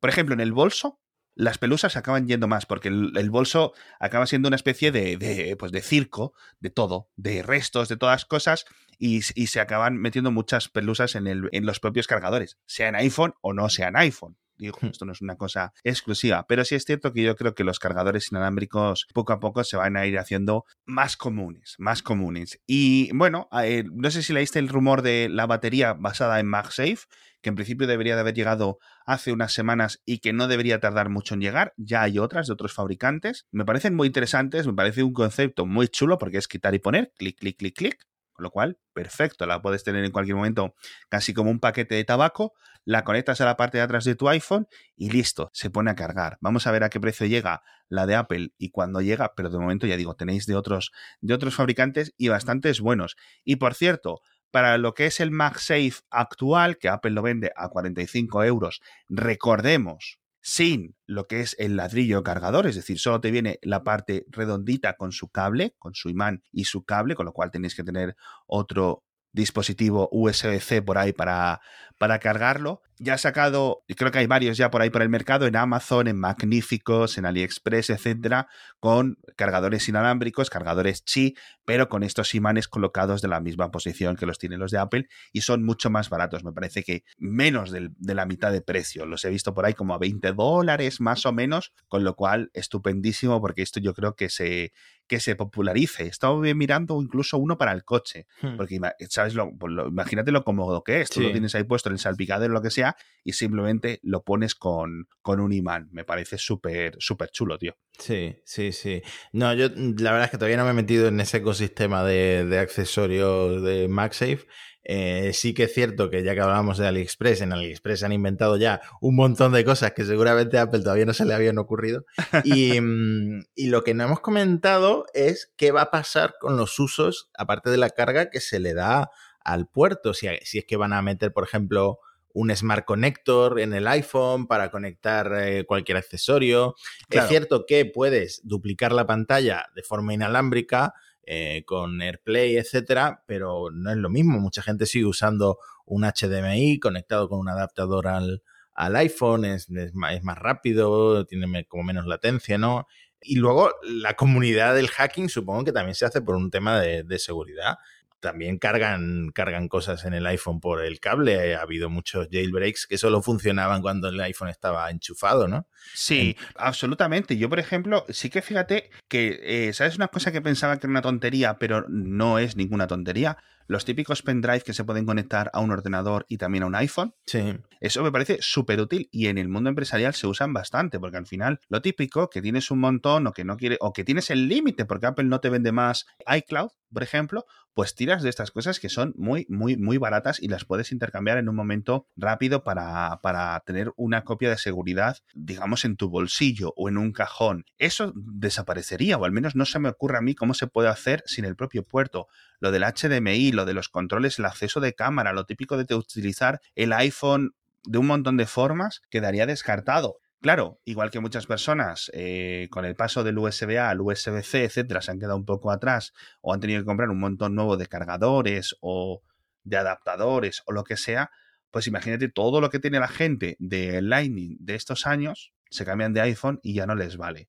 por 0.00 0.10
ejemplo, 0.10 0.34
en 0.34 0.40
el 0.40 0.52
bolso, 0.52 1.00
las 1.38 1.56
pelusas 1.56 1.96
acaban 1.96 2.26
yendo 2.26 2.48
más, 2.48 2.66
porque 2.66 2.88
el, 2.88 3.30
bolso 3.30 3.72
acaba 4.00 4.26
siendo 4.26 4.48
una 4.48 4.56
especie 4.56 4.90
de, 4.90 5.16
de, 5.16 5.54
pues 5.56 5.70
de 5.70 5.82
circo, 5.82 6.34
de 6.58 6.68
todo, 6.68 7.08
de 7.14 7.42
restos, 7.44 7.88
de 7.88 7.96
todas 7.96 8.24
cosas, 8.24 8.64
y, 8.98 9.22
se 9.22 9.60
acaban 9.60 9.96
metiendo 9.96 10.32
muchas 10.32 10.68
pelusas 10.68 11.14
en, 11.14 11.28
el, 11.28 11.48
en 11.52 11.64
los 11.64 11.78
propios 11.78 12.08
cargadores, 12.08 12.58
sean 12.66 12.96
iPhone 12.96 13.34
o 13.40 13.52
no 13.52 13.68
sean 13.68 13.96
iPhone. 13.96 14.36
Digo, 14.56 14.76
hmm. 14.80 14.86
esto 14.86 15.04
no 15.04 15.12
es 15.12 15.20
una 15.20 15.36
cosa 15.36 15.72
exclusiva, 15.84 16.44
pero 16.48 16.64
sí 16.64 16.74
es 16.74 16.84
cierto 16.84 17.12
que 17.12 17.22
yo 17.22 17.36
creo 17.36 17.54
que 17.54 17.62
los 17.62 17.78
cargadores 17.78 18.32
inalámbricos 18.32 19.06
poco 19.14 19.32
a 19.32 19.38
poco 19.38 19.62
se 19.62 19.76
van 19.76 19.96
a 19.96 20.06
ir 20.06 20.18
haciendo 20.18 20.64
más 20.84 21.16
comunes, 21.16 21.76
más 21.78 22.02
comunes. 22.02 22.60
Y 22.66 23.12
bueno, 23.14 23.48
eh, 23.62 23.84
no 23.92 24.10
sé 24.10 24.24
si 24.24 24.32
leíste 24.32 24.58
el 24.58 24.68
rumor 24.68 25.02
de 25.02 25.28
la 25.30 25.46
batería 25.46 25.92
basada 25.92 26.40
en 26.40 26.46
MagSafe, 26.46 27.06
que 27.40 27.50
en 27.50 27.54
principio 27.54 27.86
debería 27.86 28.16
de 28.16 28.22
haber 28.22 28.34
llegado 28.34 28.80
hace 29.08 29.32
unas 29.32 29.54
semanas 29.54 30.02
y 30.04 30.18
que 30.18 30.34
no 30.34 30.48
debería 30.48 30.80
tardar 30.80 31.08
mucho 31.08 31.32
en 31.32 31.40
llegar. 31.40 31.72
Ya 31.78 32.02
hay 32.02 32.18
otras 32.18 32.46
de 32.46 32.52
otros 32.52 32.74
fabricantes. 32.74 33.46
Me 33.50 33.64
parecen 33.64 33.94
muy 33.94 34.06
interesantes, 34.06 34.66
me 34.66 34.74
parece 34.74 35.02
un 35.02 35.14
concepto 35.14 35.64
muy 35.64 35.88
chulo 35.88 36.18
porque 36.18 36.36
es 36.36 36.46
quitar 36.46 36.74
y 36.74 36.78
poner, 36.78 37.10
clic, 37.16 37.38
clic, 37.38 37.56
clic, 37.56 37.74
clic 37.74 38.08
con 38.38 38.44
lo 38.44 38.50
cual, 38.52 38.78
perfecto, 38.92 39.46
la 39.46 39.60
puedes 39.60 39.82
tener 39.82 40.04
en 40.04 40.12
cualquier 40.12 40.36
momento 40.36 40.76
casi 41.08 41.34
como 41.34 41.50
un 41.50 41.58
paquete 41.58 41.96
de 41.96 42.04
tabaco, 42.04 42.52
la 42.84 43.02
conectas 43.02 43.40
a 43.40 43.44
la 43.44 43.56
parte 43.56 43.78
de 43.78 43.82
atrás 43.82 44.04
de 44.04 44.14
tu 44.14 44.28
iPhone 44.28 44.68
y 44.94 45.10
listo, 45.10 45.50
se 45.52 45.70
pone 45.70 45.90
a 45.90 45.96
cargar. 45.96 46.38
Vamos 46.40 46.68
a 46.68 46.70
ver 46.70 46.84
a 46.84 46.88
qué 46.88 47.00
precio 47.00 47.26
llega 47.26 47.62
la 47.88 48.06
de 48.06 48.14
Apple 48.14 48.52
y 48.56 48.70
cuando 48.70 49.00
llega, 49.00 49.32
pero 49.34 49.50
de 49.50 49.58
momento 49.58 49.88
ya 49.88 49.96
digo, 49.96 50.14
tenéis 50.14 50.46
de 50.46 50.54
otros, 50.54 50.92
de 51.20 51.34
otros 51.34 51.56
fabricantes 51.56 52.14
y 52.16 52.28
bastantes 52.28 52.80
buenos. 52.80 53.16
Y 53.42 53.56
por 53.56 53.74
cierto, 53.74 54.20
para 54.50 54.78
lo 54.78 54.94
que 54.94 55.06
es 55.06 55.20
el 55.20 55.30
MagSafe 55.30 56.00
actual, 56.10 56.78
que 56.78 56.88
Apple 56.88 57.12
lo 57.12 57.22
vende 57.22 57.52
a 57.56 57.68
45 57.68 58.44
euros, 58.44 58.80
recordemos, 59.08 60.18
sin 60.40 60.96
lo 61.06 61.26
que 61.26 61.40
es 61.40 61.56
el 61.58 61.76
ladrillo 61.76 62.22
cargador, 62.22 62.66
es 62.66 62.76
decir, 62.76 62.98
solo 62.98 63.20
te 63.20 63.30
viene 63.30 63.58
la 63.62 63.84
parte 63.84 64.24
redondita 64.28 64.96
con 64.96 65.12
su 65.12 65.28
cable, 65.28 65.74
con 65.78 65.94
su 65.94 66.08
imán 66.08 66.42
y 66.52 66.64
su 66.64 66.84
cable, 66.84 67.14
con 67.14 67.26
lo 67.26 67.32
cual 67.32 67.50
tenéis 67.50 67.74
que 67.74 67.84
tener 67.84 68.16
otro 68.46 69.04
dispositivo 69.32 70.08
USB-C 70.10 70.82
por 70.82 70.98
ahí 70.98 71.12
para, 71.12 71.60
para 71.98 72.18
cargarlo. 72.18 72.82
Ya 73.00 73.14
ha 73.14 73.18
sacado, 73.18 73.84
y 73.86 73.94
creo 73.94 74.10
que 74.10 74.18
hay 74.18 74.26
varios 74.26 74.56
ya 74.56 74.70
por 74.70 74.82
ahí 74.82 74.90
por 74.90 75.02
el 75.02 75.08
mercado, 75.08 75.46
en 75.46 75.56
Amazon, 75.56 76.08
en 76.08 76.18
Magníficos, 76.18 77.16
en 77.18 77.26
AliExpress, 77.26 77.90
etcétera, 77.90 78.48
con 78.80 79.18
cargadores 79.36 79.88
inalámbricos, 79.88 80.50
cargadores 80.50 81.02
Qi, 81.02 81.36
pero 81.64 81.88
con 81.88 82.02
estos 82.02 82.34
imanes 82.34 82.66
colocados 82.66 83.22
de 83.22 83.28
la 83.28 83.40
misma 83.40 83.70
posición 83.70 84.16
que 84.16 84.26
los 84.26 84.38
tienen 84.38 84.58
los 84.58 84.70
de 84.70 84.78
Apple 84.78 85.08
y 85.32 85.42
son 85.42 85.64
mucho 85.64 85.90
más 85.90 86.10
baratos. 86.10 86.44
Me 86.44 86.52
parece 86.52 86.82
que 86.82 87.04
menos 87.18 87.70
de 87.70 88.14
la 88.14 88.26
mitad 88.26 88.50
de 88.50 88.62
precio. 88.62 89.06
Los 89.06 89.24
he 89.24 89.30
visto 89.30 89.54
por 89.54 89.66
ahí 89.66 89.74
como 89.74 89.94
a 89.94 89.98
20 89.98 90.32
dólares 90.32 91.00
más 91.00 91.26
o 91.26 91.32
menos, 91.32 91.72
con 91.88 92.04
lo 92.04 92.14
cual 92.16 92.50
estupendísimo 92.54 93.40
porque 93.40 93.62
esto 93.62 93.80
yo 93.80 93.94
creo 93.94 94.14
que 94.14 94.28
se, 94.28 94.72
que 95.06 95.20
se 95.20 95.36
popularice. 95.36 96.06
Estaba 96.06 96.38
mirando 96.40 97.00
incluso 97.02 97.38
uno 97.38 97.58
para 97.58 97.72
el 97.72 97.84
coche, 97.84 98.26
hmm. 98.42 98.56
porque 98.56 98.80
sabes 99.08 99.34
pues 99.58 99.72
lo, 99.72 99.88
imagínate 99.88 100.32
lo 100.32 100.44
cómodo 100.44 100.82
que 100.82 101.00
es. 101.00 101.10
Tú 101.10 101.20
lo 101.20 101.30
tienes 101.30 101.54
ahí 101.54 101.64
puesto 101.64 101.88
en 101.88 101.94
el 101.94 101.98
salpicadero 101.98 102.52
o 102.52 102.54
lo 102.54 102.62
que 102.62 102.70
sea 102.70 102.87
y 103.24 103.32
simplemente 103.32 104.00
lo 104.02 104.22
pones 104.22 104.54
con, 104.54 105.06
con 105.22 105.40
un 105.40 105.52
imán. 105.52 105.88
Me 105.92 106.04
parece 106.04 106.38
súper, 106.38 106.96
súper 106.98 107.30
chulo, 107.30 107.58
tío. 107.58 107.76
Sí, 107.98 108.36
sí, 108.44 108.72
sí. 108.72 109.02
No, 109.32 109.52
yo 109.54 109.68
la 109.68 110.12
verdad 110.12 110.24
es 110.24 110.30
que 110.30 110.38
todavía 110.38 110.56
no 110.56 110.64
me 110.64 110.70
he 110.70 110.74
metido 110.74 111.08
en 111.08 111.20
ese 111.20 111.38
ecosistema 111.38 112.04
de, 112.04 112.44
de 112.44 112.58
accesorios 112.58 113.62
de 113.62 113.88
MagSafe. 113.88 114.46
Eh, 114.90 115.32
sí 115.34 115.52
que 115.52 115.64
es 115.64 115.74
cierto 115.74 116.08
que 116.08 116.22
ya 116.22 116.34
que 116.34 116.40
hablábamos 116.40 116.78
de 116.78 116.86
AliExpress, 116.86 117.42
en 117.42 117.52
AliExpress 117.52 118.04
han 118.04 118.12
inventado 118.12 118.56
ya 118.56 118.80
un 119.02 119.16
montón 119.16 119.52
de 119.52 119.62
cosas 119.62 119.92
que 119.92 120.02
seguramente 120.02 120.56
a 120.56 120.62
Apple 120.62 120.80
todavía 120.80 121.04
no 121.04 121.12
se 121.12 121.26
le 121.26 121.34
habían 121.34 121.58
ocurrido. 121.58 122.04
Mm, 122.78 123.40
y, 123.54 123.68
lo 123.68 123.84
que 123.84 123.92
no 123.92 124.04
hemos 124.04 124.20
comentado 124.20 125.04
es 125.12 125.52
qué 125.56 125.70
va 125.72 125.82
a 125.82 125.90
pasar 125.90 126.34
con 126.40 126.56
los 126.56 126.78
usos, 126.78 127.30
aparte 127.36 127.68
de 127.70 127.76
la 127.76 127.90
carga 127.90 128.30
que 128.30 128.40
se 128.40 128.58
le 128.58 128.72
da 128.72 129.10
al 129.40 129.68
puerto. 129.68 130.14
Si, 130.14 130.28
si 130.42 130.58
es 130.58 130.64
que 130.64 130.76
van 130.76 130.92
a 130.92 131.02
meter, 131.02 131.32
por 131.32 131.44
ejemplo, 131.44 131.98
un 132.32 132.54
Smart 132.54 132.84
Connector 132.84 133.60
en 133.60 133.72
el 133.72 133.86
iPhone 133.86 134.46
para 134.46 134.70
conectar 134.70 135.32
eh, 135.40 135.64
cualquier 135.64 135.98
accesorio. 135.98 136.74
Es 137.10 137.26
cierto 137.28 137.64
que 137.66 137.84
puedes 137.86 138.40
duplicar 138.44 138.92
la 138.92 139.06
pantalla 139.06 139.66
de 139.74 139.82
forma 139.82 140.14
inalámbrica 140.14 140.94
eh, 141.24 141.62
con 141.66 142.00
AirPlay, 142.00 142.56
etcétera, 142.56 143.22
pero 143.26 143.70
no 143.72 143.90
es 143.90 143.96
lo 143.96 144.08
mismo. 144.08 144.38
Mucha 144.38 144.62
gente 144.62 144.86
sigue 144.86 145.06
usando 145.06 145.58
un 145.84 146.04
HDMI 146.04 146.78
conectado 146.78 147.28
con 147.28 147.38
un 147.38 147.48
adaptador 147.48 148.08
al, 148.08 148.42
iPhone, 148.74 149.44
es, 149.44 149.68
más, 149.94 150.38
rápido, 150.38 151.26
tiene 151.26 151.64
como 151.66 151.82
menos 151.82 152.06
latencia, 152.06 152.56
¿no? 152.58 152.86
Y 153.20 153.34
luego 153.36 153.72
la 153.82 154.14
comunidad 154.14 154.76
del 154.76 154.88
hacking 154.88 155.28
supongo 155.28 155.64
que 155.64 155.72
también 155.72 155.96
se 155.96 156.06
hace 156.06 156.22
por 156.22 156.36
un 156.36 156.50
tema 156.52 156.80
de, 156.80 157.02
de 157.02 157.18
seguridad 157.18 157.78
también 158.20 158.58
cargan, 158.58 159.30
cargan 159.34 159.68
cosas 159.68 160.04
en 160.04 160.14
el 160.14 160.26
iPhone 160.26 160.60
por 160.60 160.84
el 160.84 161.00
cable. 161.00 161.54
Ha 161.54 161.62
habido 161.62 161.90
muchos 161.90 162.28
jailbreaks 162.30 162.86
que 162.86 162.98
solo 162.98 163.22
funcionaban 163.22 163.82
cuando 163.82 164.08
el 164.08 164.20
iPhone 164.20 164.48
estaba 164.48 164.90
enchufado, 164.90 165.48
¿no? 165.48 165.66
Sí, 165.94 166.36
absolutamente. 166.56 167.36
Yo, 167.36 167.48
por 167.48 167.58
ejemplo, 167.58 168.04
sí 168.08 168.30
que 168.30 168.42
fíjate 168.42 168.90
que, 169.08 169.40
eh, 169.42 169.72
¿sabes 169.72 169.96
una 169.96 170.08
cosa 170.08 170.32
que 170.32 170.42
pensaba 170.42 170.76
que 170.76 170.86
era 170.86 170.90
una 170.90 171.02
tontería, 171.02 171.58
pero 171.58 171.84
no 171.88 172.38
es 172.38 172.56
ninguna 172.56 172.86
tontería? 172.86 173.38
los 173.68 173.84
típicos 173.84 174.22
pendrive 174.22 174.62
que 174.62 174.72
se 174.72 174.82
pueden 174.82 175.06
conectar 175.06 175.50
a 175.52 175.60
un 175.60 175.70
ordenador 175.70 176.24
y 176.28 176.38
también 176.38 176.64
a 176.64 176.66
un 176.66 176.74
iPhone. 176.74 177.14
Sí. 177.26 177.54
Eso 177.80 178.02
me 178.02 178.10
parece 178.10 178.38
súper 178.40 178.80
útil 178.80 179.08
y 179.12 179.26
en 179.26 179.38
el 179.38 179.48
mundo 179.48 179.68
empresarial 179.68 180.14
se 180.14 180.26
usan 180.26 180.52
bastante, 180.52 180.98
porque 180.98 181.18
al 181.18 181.26
final 181.26 181.60
lo 181.68 181.82
típico 181.82 182.30
que 182.30 182.42
tienes 182.42 182.70
un 182.70 182.80
montón 182.80 183.26
o 183.26 183.32
que 183.32 183.44
no 183.44 183.56
quiere, 183.56 183.76
o 183.80 183.92
que 183.92 184.04
tienes 184.04 184.30
el 184.30 184.48
límite, 184.48 184.86
porque 184.86 185.06
Apple 185.06 185.26
no 185.26 185.40
te 185.40 185.50
vende 185.50 185.70
más 185.70 186.06
iCloud, 186.34 186.70
por 186.92 187.02
ejemplo, 187.02 187.46
pues 187.74 187.94
tiras 187.94 188.22
de 188.22 188.30
estas 188.30 188.50
cosas 188.50 188.80
que 188.80 188.88
son 188.88 189.14
muy, 189.16 189.46
muy, 189.48 189.76
muy 189.76 189.98
baratas 189.98 190.40
y 190.40 190.48
las 190.48 190.64
puedes 190.64 190.92
intercambiar 190.92 191.38
en 191.38 191.48
un 191.48 191.54
momento 191.54 192.06
rápido 192.16 192.64
para, 192.64 193.20
para 193.22 193.60
tener 193.60 193.92
una 193.96 194.24
copia 194.24 194.50
de 194.50 194.58
seguridad, 194.58 195.18
digamos, 195.34 195.84
en 195.84 195.96
tu 195.96 196.08
bolsillo 196.08 196.72
o 196.76 196.88
en 196.88 196.98
un 196.98 197.12
cajón. 197.12 197.64
Eso 197.78 198.12
desaparecería, 198.14 199.16
o 199.16 199.24
al 199.24 199.32
menos 199.32 199.54
no 199.54 199.64
se 199.64 199.78
me 199.78 199.88
ocurre 199.88 200.18
a 200.18 200.22
mí 200.22 200.34
cómo 200.34 200.54
se 200.54 200.66
puede 200.66 200.88
hacer 200.88 201.22
sin 201.26 201.44
el 201.44 201.56
propio 201.56 201.82
puerto. 201.84 202.26
Lo 202.60 202.72
del 202.72 202.82
HDMI, 202.84 203.52
lo 203.52 203.64
de 203.64 203.74
los 203.74 203.88
controles, 203.88 204.38
el 204.38 204.46
acceso 204.46 204.80
de 204.80 204.94
cámara, 204.94 205.32
lo 205.32 205.46
típico 205.46 205.76
de 205.76 205.94
utilizar 205.94 206.60
el 206.74 206.92
iPhone 206.92 207.54
de 207.84 207.98
un 207.98 208.06
montón 208.06 208.36
de 208.36 208.46
formas, 208.46 209.02
quedaría 209.10 209.46
descartado. 209.46 210.18
Claro, 210.40 210.80
igual 210.84 211.10
que 211.10 211.18
muchas 211.18 211.46
personas 211.46 212.10
eh, 212.14 212.68
con 212.70 212.84
el 212.84 212.94
paso 212.94 213.24
del 213.24 213.38
USB-A 213.38 213.90
al 213.90 214.00
USB-C, 214.00 214.64
etcétera, 214.64 215.02
se 215.02 215.10
han 215.10 215.18
quedado 215.18 215.36
un 215.36 215.44
poco 215.44 215.72
atrás 215.72 216.12
o 216.40 216.54
han 216.54 216.60
tenido 216.60 216.80
que 216.80 216.86
comprar 216.86 217.10
un 217.10 217.18
montón 217.18 217.56
nuevo 217.56 217.76
de 217.76 217.86
cargadores 217.86 218.76
o 218.80 219.22
de 219.64 219.76
adaptadores 219.76 220.62
o 220.66 220.72
lo 220.72 220.84
que 220.84 220.96
sea, 220.96 221.30
pues 221.72 221.88
imagínate 221.88 222.28
todo 222.28 222.60
lo 222.60 222.70
que 222.70 222.78
tiene 222.78 223.00
la 223.00 223.08
gente 223.08 223.56
de 223.58 224.00
Lightning 224.00 224.56
de 224.60 224.76
estos 224.76 225.06
años, 225.06 225.52
se 225.70 225.84
cambian 225.84 226.12
de 226.12 226.20
iPhone 226.20 226.60
y 226.62 226.74
ya 226.74 226.86
no 226.86 226.94
les 226.94 227.16
vale. 227.16 227.48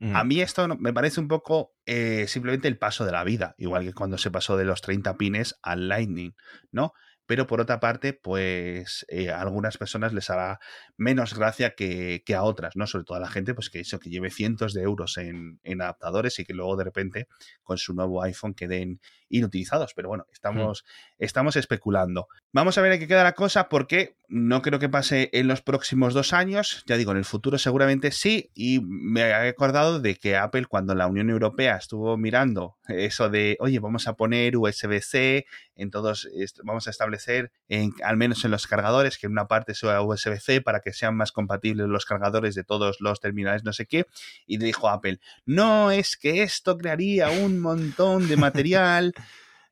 A 0.00 0.24
mm. 0.24 0.28
mí 0.28 0.40
esto 0.40 0.66
me 0.78 0.94
parece 0.94 1.20
un 1.20 1.28
poco 1.28 1.74
eh, 1.84 2.26
simplemente 2.26 2.68
el 2.68 2.78
paso 2.78 3.04
de 3.04 3.12
la 3.12 3.22
vida, 3.22 3.54
igual 3.58 3.84
que 3.84 3.92
cuando 3.92 4.16
se 4.16 4.30
pasó 4.30 4.56
de 4.56 4.64
los 4.64 4.80
30 4.80 5.16
pines 5.18 5.58
al 5.62 5.88
Lightning, 5.88 6.34
¿no? 6.70 6.94
Pero 7.30 7.46
por 7.46 7.60
otra 7.60 7.78
parte, 7.78 8.12
pues 8.12 9.06
eh, 9.08 9.30
a 9.30 9.40
algunas 9.40 9.78
personas 9.78 10.12
les 10.12 10.30
hará 10.30 10.58
menos 10.96 11.32
gracia 11.32 11.76
que, 11.76 12.24
a 12.34 12.42
otras, 12.42 12.74
¿no? 12.74 12.88
Sobre 12.88 13.04
todo 13.04 13.18
a 13.18 13.20
la 13.20 13.28
gente, 13.28 13.54
pues 13.54 13.70
que 13.70 13.78
eso, 13.78 14.00
que 14.00 14.10
lleve 14.10 14.30
cientos 14.30 14.74
de 14.74 14.82
euros 14.82 15.16
en, 15.16 15.60
en 15.62 15.80
adaptadores 15.80 16.40
y 16.40 16.44
que 16.44 16.54
luego 16.54 16.74
de 16.76 16.82
repente 16.82 17.28
con 17.62 17.78
su 17.78 17.94
nuevo 17.94 18.20
iPhone 18.24 18.54
queden 18.54 19.00
inutilizados. 19.30 19.94
Pero 19.94 20.08
bueno, 20.08 20.24
hmm. 20.28 20.32
estamos, 20.32 20.84
estamos 21.18 21.56
especulando. 21.56 22.28
Vamos 22.52 22.76
a 22.76 22.82
ver 22.82 22.92
a 22.92 22.98
qué 22.98 23.08
queda 23.08 23.24
la 23.24 23.32
cosa 23.32 23.68
porque 23.68 24.16
no 24.28 24.62
creo 24.62 24.78
que 24.78 24.88
pase 24.88 25.30
en 25.32 25.48
los 25.48 25.62
próximos 25.62 26.14
dos 26.14 26.32
años. 26.32 26.84
Ya 26.86 26.96
digo, 26.96 27.12
en 27.12 27.18
el 27.18 27.24
futuro 27.24 27.58
seguramente 27.58 28.12
sí. 28.12 28.50
Y 28.54 28.80
me 28.80 29.22
he 29.22 29.48
acordado 29.48 30.00
de 30.00 30.16
que 30.16 30.36
Apple, 30.36 30.66
cuando 30.66 30.94
la 30.94 31.06
Unión 31.06 31.30
Europea 31.30 31.76
estuvo 31.76 32.16
mirando 32.16 32.76
eso 32.88 33.28
de, 33.28 33.56
oye, 33.60 33.78
vamos 33.78 34.06
a 34.06 34.14
poner 34.14 34.56
USB-C 34.56 35.46
en 35.76 35.90
todos, 35.90 36.28
vamos 36.62 36.86
a 36.86 36.90
establecer, 36.90 37.52
en, 37.68 37.92
al 38.04 38.16
menos 38.16 38.44
en 38.44 38.50
los 38.50 38.66
cargadores, 38.66 39.16
que 39.16 39.26
en 39.26 39.32
una 39.32 39.48
parte 39.48 39.74
sea 39.74 40.02
USB-C 40.02 40.60
para 40.60 40.80
que 40.80 40.92
sean 40.92 41.16
más 41.16 41.32
compatibles 41.32 41.88
los 41.88 42.04
cargadores 42.04 42.54
de 42.54 42.64
todos 42.64 43.00
los 43.00 43.20
terminales, 43.20 43.64
no 43.64 43.72
sé 43.72 43.86
qué. 43.86 44.06
Y 44.46 44.58
dijo 44.58 44.88
Apple, 44.88 45.20
no, 45.46 45.90
es 45.90 46.16
que 46.16 46.42
esto 46.42 46.76
crearía 46.76 47.30
un 47.30 47.60
montón 47.60 48.28
de 48.28 48.36
material 48.36 49.14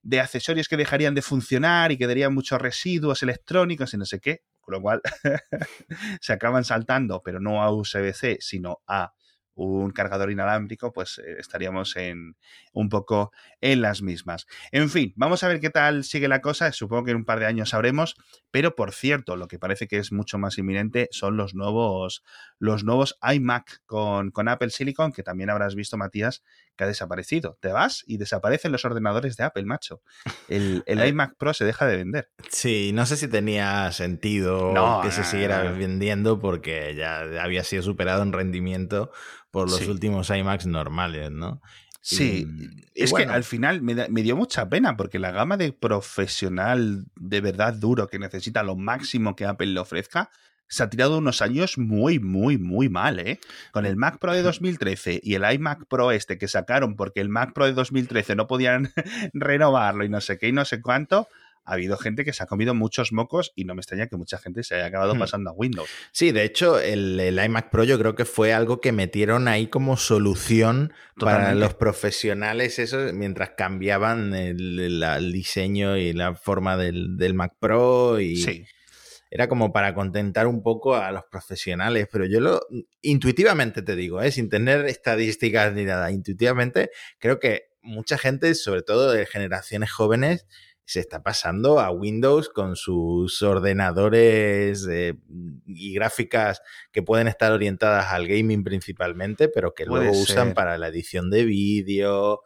de 0.03 0.21
accesorios 0.21 0.69
que 0.69 0.77
dejarían 0.77 1.15
de 1.15 1.23
funcionar 1.23 1.93
y 1.93 1.99
quedarían 1.99 2.35
muchos 2.35 2.61
residuos 2.61 3.23
electrónicos 3.23 3.95
y 3.95 3.97
no 3.99 4.05
sé 4.05 4.21
qué, 4.21 4.43
con 4.61 4.75
lo 4.75 4.83
cual 4.83 5.01
se 6.21 6.33
acaban 6.33 6.65
saltando, 6.65 7.23
pero 7.25 7.41
no 7.41 7.63
a 7.63 7.73
USB-C, 7.73 8.39
sino 8.41 8.81
a 8.87 9.13
un 9.59 9.91
cargador 9.91 10.31
inalámbrico, 10.31 10.93
pues 10.93 11.19
eh, 11.19 11.37
estaríamos 11.39 11.97
en 11.97 12.37
un 12.73 12.89
poco 12.89 13.33
en 13.61 13.83
las 13.83 14.03
mismas. 14.03 14.47
En 14.71 14.89
fin, 14.89 15.13
vamos 15.17 15.43
a 15.43 15.49
ver 15.49 15.61
qué 15.61 15.71
tal 15.71 16.05
sigue 16.05 16.29
la 16.29 16.41
cosa. 16.41 16.71
Supongo 16.73 17.05
que 17.05 17.11
en 17.11 17.19
un 17.19 17.25
par 17.25 17.41
de 17.41 17.47
años 17.47 17.71
sabremos. 17.71 18.15
Pero 18.51 18.77
por 18.77 18.93
cierto, 18.93 19.37
lo 19.37 19.49
que 19.49 19.59
parece 19.59 19.89
que 19.89 19.99
es 19.99 20.13
mucho 20.13 20.39
más 20.39 20.59
inminente 20.59 21.09
son 21.11 21.37
los 21.37 21.55
nuevos, 21.55 22.23
los 22.59 22.85
nuevos 22.85 23.19
iMac 23.21 23.83
con, 23.85 24.31
con 24.31 24.49
Apple 24.49 24.71
Silicon, 24.71 25.13
que 25.13 25.25
también 25.25 25.51
habrás 25.51 25.75
visto, 25.75 25.97
Matías, 25.97 26.45
que 26.79 26.85
ha 26.85 26.87
desaparecido. 26.87 27.59
Te 27.61 27.69
vas 27.69 28.05
y 28.07 28.17
desaparecen 28.17 28.73
los 28.73 28.85
ordenadores 28.87 29.37
de 29.37 29.45
Apple, 29.45 29.65
macho. 29.65 30.01
El, 30.49 30.83
el 30.87 31.01
eh, 31.01 31.09
iMac 31.09 31.37
Pro 31.37 31.53
se 31.53 31.67
deja 31.67 31.87
de 31.87 31.97
vender. 31.97 32.31
Sí, 32.49 32.93
no 32.95 33.05
sé 33.05 33.19
si 33.19 33.29
tenía 33.29 33.93
sentido 33.93 34.73
que 35.03 35.11
se 35.11 35.25
siguiera 35.25 35.63
vendiendo 35.65 36.39
porque 36.39 36.95
ya 36.95 37.21
había 37.43 37.65
sido 37.65 37.83
superado 37.83 38.23
en 38.23 38.33
rendimiento 38.33 39.11
por 39.51 39.71
los 39.71 39.87
últimos 39.87 40.31
iMacs 40.31 40.67
normales, 40.67 41.31
¿no? 41.31 41.61
Sí, 42.01 42.47
es 42.95 43.13
que 43.13 43.25
al 43.25 43.45
final 43.45 43.83
me, 43.83 44.09
me, 44.09 44.23
dio 44.23 44.35
mucha 44.35 44.69
pena 44.71 44.97
porque 44.97 45.19
la 45.19 45.31
gama 45.31 45.59
de 45.59 45.73
profesional 45.73 47.05
de 47.17 47.41
verdad 47.43 47.75
duro 47.75 48.07
que 48.07 48.19
necesita 48.19 48.63
lo 48.63 48.77
máximo 48.77 49.37
que 49.37 49.45
Apple 49.45 49.67
le 49.67 49.81
ofrezca 49.81 50.31
se 50.69 50.83
ha 50.83 50.91
tirado 50.91 51.19
unos 51.19 51.43
años 51.43 51.79
muy, 51.79 52.19
muy, 52.19 52.59
muy 52.59 52.89
mal, 52.89 53.19
¿eh? 53.19 53.41
Con 53.73 53.87
el 53.87 53.97
Mac 53.97 54.19
Pro 54.19 54.33
de 54.33 54.43
2013 54.43 55.21
y 55.23 55.35
el 55.35 55.51
iMac 55.51 55.87
Pro 55.87 56.13
este 56.13 56.39
que 56.39 56.49
sacaron 56.49 56.97
porque 56.97 57.21
el 57.21 57.29
Mac 57.29 57.53
Pro 57.55 57.67
de 57.67 57.73
2013 57.73 58.37
no 58.37 58.47
podían 58.47 58.93
renovarlo 59.33 60.05
y 60.05 60.09
no 60.09 60.21
sé 60.21 60.39
qué 60.39 60.49
y 60.49 60.53
no 60.53 60.65
sé 60.65 60.83
cuánto, 60.83 61.29
ha 61.69 61.75
habido 61.75 61.99
gente 61.99 62.25
que 62.25 62.33
se 62.33 62.43
ha 62.43 62.47
comido 62.47 62.75
muchos 62.75 63.13
mocos 63.13 63.53
y 63.55 63.65
no 63.65 63.75
me 63.75 63.81
extraña 63.81 64.07
que 64.07 64.17
mucha 64.17 64.39
gente 64.39 64.63
se 64.63 64.75
haya 64.75 64.87
acabado 64.87 65.19
pasando 65.19 65.51
a 65.51 65.53
Windows. 65.53 65.89
Sí, 66.13 66.33
de 66.33 66.45
hecho, 66.45 66.81
el, 66.81 67.39
iMac 67.45 67.71
Pro 67.71 67.85
yo 67.85 67.99
creo 67.99 68.15
que 68.15 68.25
fue 68.25 68.55
algo 68.55 68.81
que 68.81 68.93
metieron 68.93 69.49
ahí 69.49 69.67
como 69.67 69.99
solución 69.99 70.95
para 71.19 71.55
los 71.55 71.75
profesionales, 71.75 72.79
eso, 72.79 73.13
mientras 73.13 73.51
cambiaban 73.57 74.35
el, 74.35 75.33
diseño 75.33 75.99
y 75.99 76.15
la 76.15 76.35
forma 76.35 76.77
del, 76.79 77.35
Mac 77.35 77.55
Pro 77.59 78.19
y... 78.19 78.37
Sí 78.37 78.65
era 79.31 79.49
como 79.49 79.73
para 79.73 79.95
contentar 79.95 80.47
un 80.47 80.63
poco 80.63 80.97
a 80.97 81.13
los 81.13 81.25
profesionales, 81.31 82.09
pero 82.11 82.25
yo 82.27 82.41
lo 82.41 82.61
intuitivamente 83.03 83.83
te 83.83 83.97
digo, 83.97 84.23
¿eh? 84.23 84.31
sin 84.31 84.49
tener 84.49 84.87
estadísticas 84.87 85.73
ni 85.75 85.85
nada, 85.85 86.11
intuitivamente 86.11 86.91
creo 87.19 87.39
que 87.39 87.69
mucha 87.83 88.19
gente, 88.19 88.55
sobre 88.55 88.83
todo 88.83 89.11
de 89.13 89.27
generaciones 89.27 89.91
jóvenes, 89.91 90.47
se 90.89 91.01
está 91.01 91.23
pasando 91.23 91.81
a 91.81 91.91
Windows 91.91 92.49
con 92.49 92.75
sus 92.75 93.43
ordenadores 93.43 94.89
eh, 94.91 95.19
y 95.67 95.93
gráficas 95.93 96.63
que 96.93 97.03
pueden 97.03 97.29
estar 97.29 97.53
orientadas 97.53 98.07
al 98.07 98.27
gaming 98.27 98.65
principalmente, 98.65 99.51
pero 99.51 99.75
que 99.75 99.85
luego 99.85 100.13
usan 100.13 100.55
para 100.55 100.79
la 100.79 100.89
edición 100.89 101.29
de 101.29 101.45
vídeo. 101.45 102.41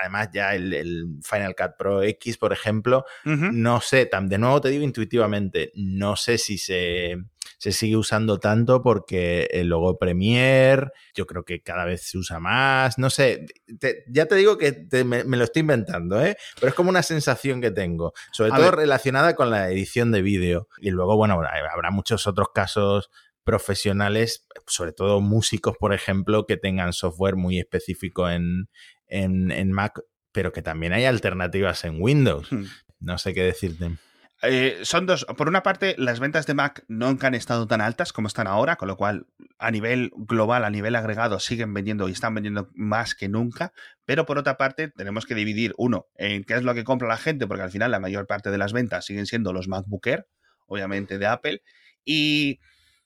Además, 0.00 0.28
ya 0.32 0.54
el, 0.54 1.18
Final 1.22 1.54
Cut 1.54 1.76
Pro 1.78 2.02
X, 2.02 2.38
por 2.38 2.52
ejemplo, 2.52 3.04
no 3.24 3.80
sé, 3.80 4.08
de 4.10 4.38
nuevo 4.38 4.60
te 4.60 4.70
digo 4.70 4.84
intuitivamente, 4.84 5.72
no 5.74 6.16
sé 6.16 6.38
si 6.38 6.58
se 6.58 7.16
se 7.60 7.72
sigue 7.72 7.96
usando 7.96 8.38
tanto 8.40 8.82
porque 8.82 9.46
el 9.50 9.68
logo 9.68 9.98
Premiere, 9.98 10.92
yo 11.14 11.26
creo 11.26 11.44
que 11.44 11.62
cada 11.62 11.84
vez 11.84 12.02
se 12.02 12.16
usa 12.16 12.40
más, 12.40 12.98
no 12.98 13.10
sé, 13.10 13.44
ya 14.08 14.24
te 14.24 14.34
digo 14.34 14.56
que 14.56 14.86
me, 15.04 15.24
lo 15.24 15.44
estoy 15.44 15.60
inventando, 15.60 16.24
¿eh? 16.24 16.38
pero 16.58 16.68
es 16.68 16.74
como 16.74 16.88
una 16.88 17.02
sensación 17.02 17.60
que 17.60 17.70
tengo, 17.70 18.14
sobre 18.32 18.50
todo 18.52 18.70
relacionada 18.70 19.36
con 19.36 19.50
la 19.50 19.70
edición 19.70 20.10
de 20.10 20.22
vídeo. 20.22 20.68
Y 20.78 20.90
luego, 20.90 21.16
bueno, 21.18 21.34
habrá 21.34 21.90
muchos 21.90 22.26
otros 22.26 22.48
casos 22.54 23.10
profesionales, 23.44 24.46
sobre 24.66 24.92
todo 24.92 25.20
músicos, 25.20 25.76
por 25.78 25.92
ejemplo, 25.92 26.46
que 26.46 26.56
tengan 26.56 26.94
software 26.94 27.36
muy 27.36 27.58
específico 27.58 28.30
en, 28.30 28.68
en, 29.10 29.72
Mac, 29.72 30.00
pero 30.32 30.52
que 30.52 30.62
también 30.62 30.92
hay 30.92 31.04
alternativas 31.04 31.84
en 31.84 32.00
Windows. 32.00 32.50
Hmm. 32.50 32.64
No 33.00 33.18
sé 33.18 33.34
qué 33.34 33.42
decirte. 33.42 33.98
Eh, 34.42 34.78
son 34.82 35.04
dos. 35.04 35.26
Por 35.36 35.48
una 35.48 35.62
parte, 35.62 35.94
las 35.98 36.18
ventas 36.18 36.46
de 36.46 36.54
Mac 36.54 36.84
nunca 36.88 37.26
han 37.26 37.34
estado 37.34 37.66
tan 37.66 37.82
altas 37.82 38.12
como 38.12 38.26
están 38.28 38.46
ahora, 38.46 38.76
con 38.76 38.88
lo 38.88 38.96
cual 38.96 39.26
a 39.58 39.70
nivel 39.70 40.10
global, 40.16 40.64
a 40.64 40.70
nivel 40.70 40.96
agregado, 40.96 41.40
siguen 41.40 41.74
vendiendo 41.74 42.08
y 42.08 42.12
están 42.12 42.34
vendiendo 42.34 42.70
más 42.74 43.14
que 43.14 43.28
nunca. 43.28 43.72
Pero 44.06 44.24
por 44.24 44.38
otra 44.38 44.56
parte, 44.56 44.88
tenemos 44.88 45.26
que 45.26 45.34
dividir, 45.34 45.74
uno, 45.76 46.06
en 46.16 46.44
qué 46.44 46.54
es 46.54 46.62
lo 46.62 46.74
que 46.74 46.84
compra 46.84 47.08
la 47.08 47.18
gente, 47.18 47.46
porque 47.46 47.64
al 47.64 47.70
final 47.70 47.90
la 47.90 48.00
mayor 48.00 48.26
parte 48.26 48.50
de 48.50 48.58
las 48.58 48.72
ventas 48.72 49.04
siguen 49.04 49.26
siendo 49.26 49.52
los 49.52 49.68
MacBook 49.68 50.06
Air, 50.06 50.26
obviamente 50.66 51.18
de 51.18 51.26
Apple. 51.26 51.62
Y 52.04 52.60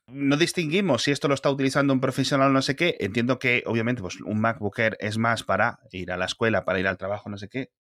no 0.07 0.37
distinguimos 0.37 1.03
si 1.03 1.11
esto 1.11 1.29
lo 1.29 1.35
está 1.35 1.51
utilizando 1.51 1.93
un 1.93 2.01
profesional 2.01 2.51
o 2.51 2.53
no 2.53 2.63
sé 2.63 2.77
qué. 2.77 2.97
Entiendo 3.01 3.39
que, 3.39 3.63
obviamente, 3.67 4.03
pues 4.03 4.21
un 4.21 4.41
MacBook 4.41 4.79
Air 4.79 4.97
es 5.01 5.19
más 5.19 5.43
para 5.45 5.81
ir 5.93 6.13
a 6.13 6.17
la 6.17 6.27
escuela, 6.27 6.65
para 6.65 6.81
ir 6.81 6.87
al 6.87 6.99
trabajo, 6.99 7.31
no 7.31 7.39
sé 7.39 7.49
qué 7.49 7.71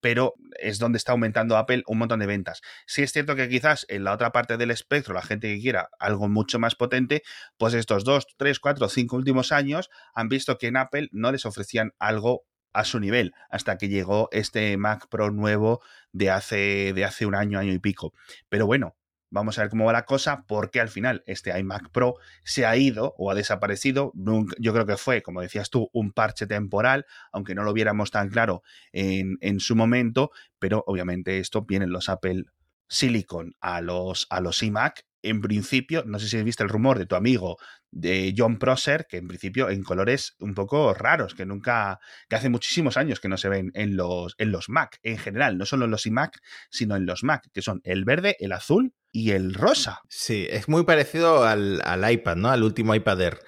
pero 0.00 0.34
es 0.58 0.78
donde 0.78 0.98
está 0.98 1.12
aumentando 1.12 1.56
Apple 1.56 1.82
un 1.86 1.98
montón 1.98 2.20
de 2.20 2.26
ventas. 2.26 2.60
Sí 2.86 3.02
es 3.02 3.12
cierto 3.12 3.36
que 3.36 3.48
quizás 3.48 3.86
en 3.88 4.04
la 4.04 4.12
otra 4.12 4.32
parte 4.32 4.56
del 4.56 4.70
espectro, 4.70 5.14
la 5.14 5.22
gente 5.22 5.54
que 5.54 5.60
quiera 5.60 5.90
algo 5.98 6.28
mucho 6.28 6.58
más 6.58 6.74
potente, 6.74 7.22
pues 7.58 7.74
estos 7.74 8.04
dos, 8.04 8.26
tres, 8.36 8.60
cuatro, 8.60 8.88
cinco 8.88 9.16
últimos 9.16 9.52
años 9.52 9.90
han 10.14 10.28
visto 10.28 10.58
que 10.58 10.68
en 10.68 10.76
Apple 10.76 11.08
no 11.12 11.32
les 11.32 11.46
ofrecían 11.46 11.92
algo 11.98 12.44
a 12.72 12.84
su 12.84 13.00
nivel 13.00 13.32
hasta 13.50 13.78
que 13.78 13.88
llegó 13.88 14.28
este 14.30 14.76
Mac 14.76 15.08
Pro 15.08 15.30
nuevo 15.32 15.80
de 16.12 16.30
hace, 16.30 16.92
de 16.94 17.04
hace 17.04 17.26
un 17.26 17.34
año, 17.34 17.58
año 17.58 17.72
y 17.72 17.80
pico. 17.80 18.12
Pero 18.48 18.66
bueno, 18.66 18.96
Vamos 19.30 19.58
a 19.58 19.62
ver 19.62 19.70
cómo 19.70 19.84
va 19.84 19.92
la 19.92 20.04
cosa, 20.04 20.44
porque 20.46 20.80
al 20.80 20.88
final 20.88 21.22
este 21.26 21.56
iMac 21.58 21.90
Pro 21.90 22.16
se 22.42 22.66
ha 22.66 22.76
ido 22.76 23.14
o 23.16 23.30
ha 23.30 23.34
desaparecido. 23.34 24.12
Yo 24.58 24.72
creo 24.72 24.86
que 24.86 24.96
fue, 24.96 25.22
como 25.22 25.40
decías 25.40 25.70
tú, 25.70 25.88
un 25.92 26.12
parche 26.12 26.46
temporal, 26.46 27.06
aunque 27.32 27.54
no 27.54 27.62
lo 27.62 27.72
viéramos 27.72 28.10
tan 28.10 28.28
claro 28.28 28.62
en, 28.92 29.60
su 29.60 29.76
momento, 29.76 30.30
pero 30.58 30.82
obviamente 30.86 31.38
esto 31.38 31.62
viene 31.62 31.84
en 31.84 31.92
los 31.92 32.08
Apple 32.08 32.44
Silicon 32.88 33.54
a 33.60 33.80
los, 33.80 34.26
a 34.30 34.40
los 34.40 34.62
iMac 34.62 35.04
en 35.22 35.40
principio, 35.40 36.02
no 36.06 36.18
sé 36.18 36.28
si 36.28 36.38
has 36.38 36.44
visto 36.44 36.62
el 36.62 36.70
rumor 36.70 36.98
de 36.98 37.06
tu 37.06 37.14
amigo 37.14 37.58
de 37.90 38.34
John 38.36 38.58
Prosser, 38.58 39.06
que 39.06 39.18
en 39.18 39.28
principio 39.28 39.68
en 39.68 39.82
colores 39.82 40.34
un 40.38 40.54
poco 40.54 40.94
raros, 40.94 41.34
que 41.34 41.44
nunca, 41.44 42.00
que 42.28 42.36
hace 42.36 42.48
muchísimos 42.48 42.96
años 42.96 43.20
que 43.20 43.28
no 43.28 43.36
se 43.36 43.48
ven 43.48 43.70
en 43.74 43.96
los, 43.96 44.34
en 44.38 44.50
los 44.50 44.68
Mac 44.68 44.98
en 45.02 45.18
general, 45.18 45.58
no 45.58 45.66
solo 45.66 45.84
en 45.84 45.90
los 45.90 46.06
iMac, 46.06 46.40
sino 46.70 46.96
en 46.96 47.06
los 47.06 47.22
Mac, 47.22 47.48
que 47.52 47.62
son 47.62 47.80
el 47.84 48.04
verde, 48.04 48.36
el 48.40 48.52
azul 48.52 48.94
y 49.12 49.32
el 49.32 49.54
rosa. 49.54 50.02
Sí, 50.08 50.46
es 50.50 50.68
muy 50.68 50.84
parecido 50.84 51.44
al, 51.44 51.80
iPad, 52.10 52.36
¿no? 52.36 52.48
Al 52.48 52.62
último 52.62 52.94
iPad 52.94 53.20
Air. 53.20 53.40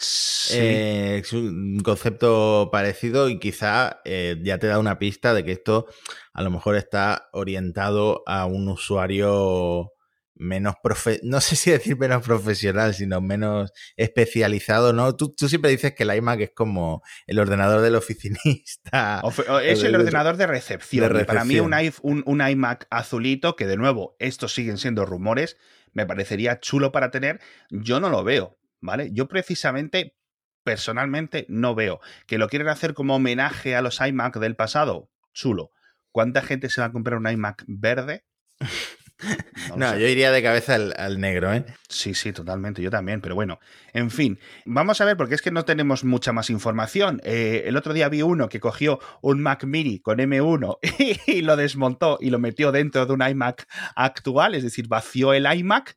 Eh, 0.51 1.21
es 1.23 1.33
un 1.33 1.81
concepto 1.81 2.69
parecido 2.73 3.29
y 3.29 3.39
quizá 3.39 4.01
eh, 4.05 4.41
ya 4.43 4.59
te 4.59 4.67
da 4.67 4.79
una 4.79 4.99
pista 4.99 5.35
de 5.35 5.45
que 5.45 5.53
esto 5.53 5.87
a 6.33 6.43
lo 6.43 6.51
mejor 6.51 6.77
está 6.77 7.29
orientado 7.33 8.23
a 8.27 8.47
un 8.47 8.69
usuario 8.69 9.92
menos 10.35 10.75
profe 10.83 11.21
no 11.23 11.41
sé 11.41 11.57
si 11.57 11.71
decir 11.71 11.99
menos 11.99 12.25
profesional, 12.25 12.95
sino 12.95 13.21
menos 13.21 13.73
especializado, 13.97 14.93
¿no? 14.93 15.17
Tú, 15.17 15.35
siempre 15.37 15.71
dices 15.71 15.95
que 15.95 16.03
el 16.05 16.15
iMac 16.15 16.41
es 16.41 16.51
como 16.55 17.03
el 17.27 17.39
ordenador 17.39 17.81
del 17.81 17.97
oficinista. 17.97 19.23
es 19.63 19.83
el, 19.83 19.95
ordenador 19.95 20.37
de 20.37 20.47
recepción. 20.47 21.25
para 21.27 21.45
mí 21.45 21.61
un, 21.61 21.75
un, 22.03 22.49
iMac 22.49 22.87
azulito, 22.91 23.57
que 23.57 23.67
de 23.67 23.77
nuevo, 23.77 24.17
estos 24.19 24.55
siguen 24.55 24.79
siendo 24.79 25.07
rumores, 25.07 25.57
me 25.93 26.07
parecería 26.07 26.61
chulo 26.61 26.93
para 26.93 27.11
tener, 27.11 27.41
yo 27.71 28.01
no 28.01 28.09
lo 28.09 28.25
veo, 28.25 28.59
¿vale? 28.81 29.11
Yo 29.13 29.29
precisamente, 29.29 30.17
personalmente, 30.65 31.47
no 31.49 31.75
veo. 31.75 32.01
Que 32.27 32.39
lo 32.39 32.49
quieren 32.49 32.69
hacer 32.69 32.95
como 32.95 33.17
homenaje 33.17 33.77
a 33.77 33.83
los 33.83 34.01
iMac 34.01 34.39
del 34.39 34.57
pasado, 34.57 35.11
chulo. 35.33 35.71
¿Cuánta 36.11 36.43
gente 36.43 36.69
se 36.69 36.81
va 36.81 36.89
a 36.89 36.93
comprar 36.93 37.19
un 37.19 37.29
iMac 37.29 37.65
verde? 37.67 38.25
No, 39.77 39.97
yo 39.97 40.07
iría 40.07 40.31
de 40.31 40.43
cabeza 40.43 40.75
al, 40.75 41.21
negro, 41.21 41.53
¿eh? 41.53 41.65
Sí, 41.89 42.15
sí, 42.15 42.33
totalmente, 42.33 42.83
yo 42.83 42.91
también, 42.91 43.21
pero 43.21 43.35
bueno, 43.35 43.59
en 43.93 44.11
fin, 44.11 44.39
vamos 44.65 45.01
a 45.01 45.05
ver, 45.05 45.17
porque 45.17 45.35
es 45.35 45.43
que 45.43 45.51
no 45.51 45.65
tenemos 45.65 46.05
mucha 46.05 46.33
más 46.33 46.51
información. 46.51 47.21
Eh, 47.25 47.65
el 47.67 47.77
otro 47.77 47.93
día 47.93 48.09
vi 48.09 48.23
uno 48.23 48.49
que 48.49 48.61
cogió 48.61 48.99
un 49.21 49.41
Mac 49.41 49.65
mini 49.65 50.01
con 50.01 50.19
M1 50.19 50.79
y, 51.27 51.43
lo 51.43 51.57
desmontó 51.57 52.19
y 52.21 52.31
lo 52.31 52.39
metió 52.39 52.73
dentro 52.73 53.07
de 53.07 53.13
un 53.13 53.23
iMac 53.23 53.67
actual, 53.95 54.55
es 54.55 54.63
decir, 54.63 54.89
vació 54.89 55.33
el 55.33 55.47
iMac, 55.47 55.97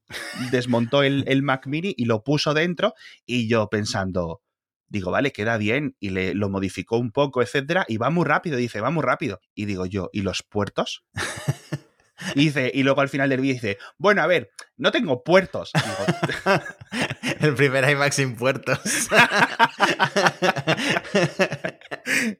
desmontó 0.51 1.03
el, 1.03 1.43
Mac 1.43 1.67
mini 1.67 1.93
y 1.97 2.05
lo 2.05 2.23
puso 2.23 2.53
dentro 2.53 2.93
y 3.25 3.47
yo 3.47 3.69
pensando, 3.69 4.41
digo, 4.87 5.11
vale, 5.11 5.31
queda 5.31 5.57
bien, 5.57 5.95
y 5.99 6.09
le, 6.09 6.33
lo 6.33 6.49
modificó 6.49 6.97
un 6.97 7.11
poco, 7.11 7.41
etcétera, 7.41 7.85
y 7.87 7.97
va 7.97 8.09
muy 8.09 8.25
rápido, 8.25 8.57
dice, 8.57 8.81
va 8.81 8.89
muy 8.89 9.03
rápido. 9.03 9.39
Y 9.53 9.65
digo 9.65 9.85
yo, 9.85 10.09
¿y 10.13 10.21
los 10.21 10.43
puertos? 10.43 11.03
Y, 12.33 12.45
dice, 12.45 12.71
y 12.73 12.83
luego 12.83 13.01
al 13.01 13.09
final 13.09 13.29
del 13.29 13.41
vídeo 13.41 13.55
dice, 13.55 13.77
bueno, 13.97 14.21
a 14.21 14.27
ver, 14.27 14.51
no 14.77 14.91
tengo 14.91 15.23
puertos. 15.23 15.71
El 17.39 17.55
primer 17.55 17.89
iMac 17.89 18.11
sin 18.11 18.35
puertos. 18.35 18.79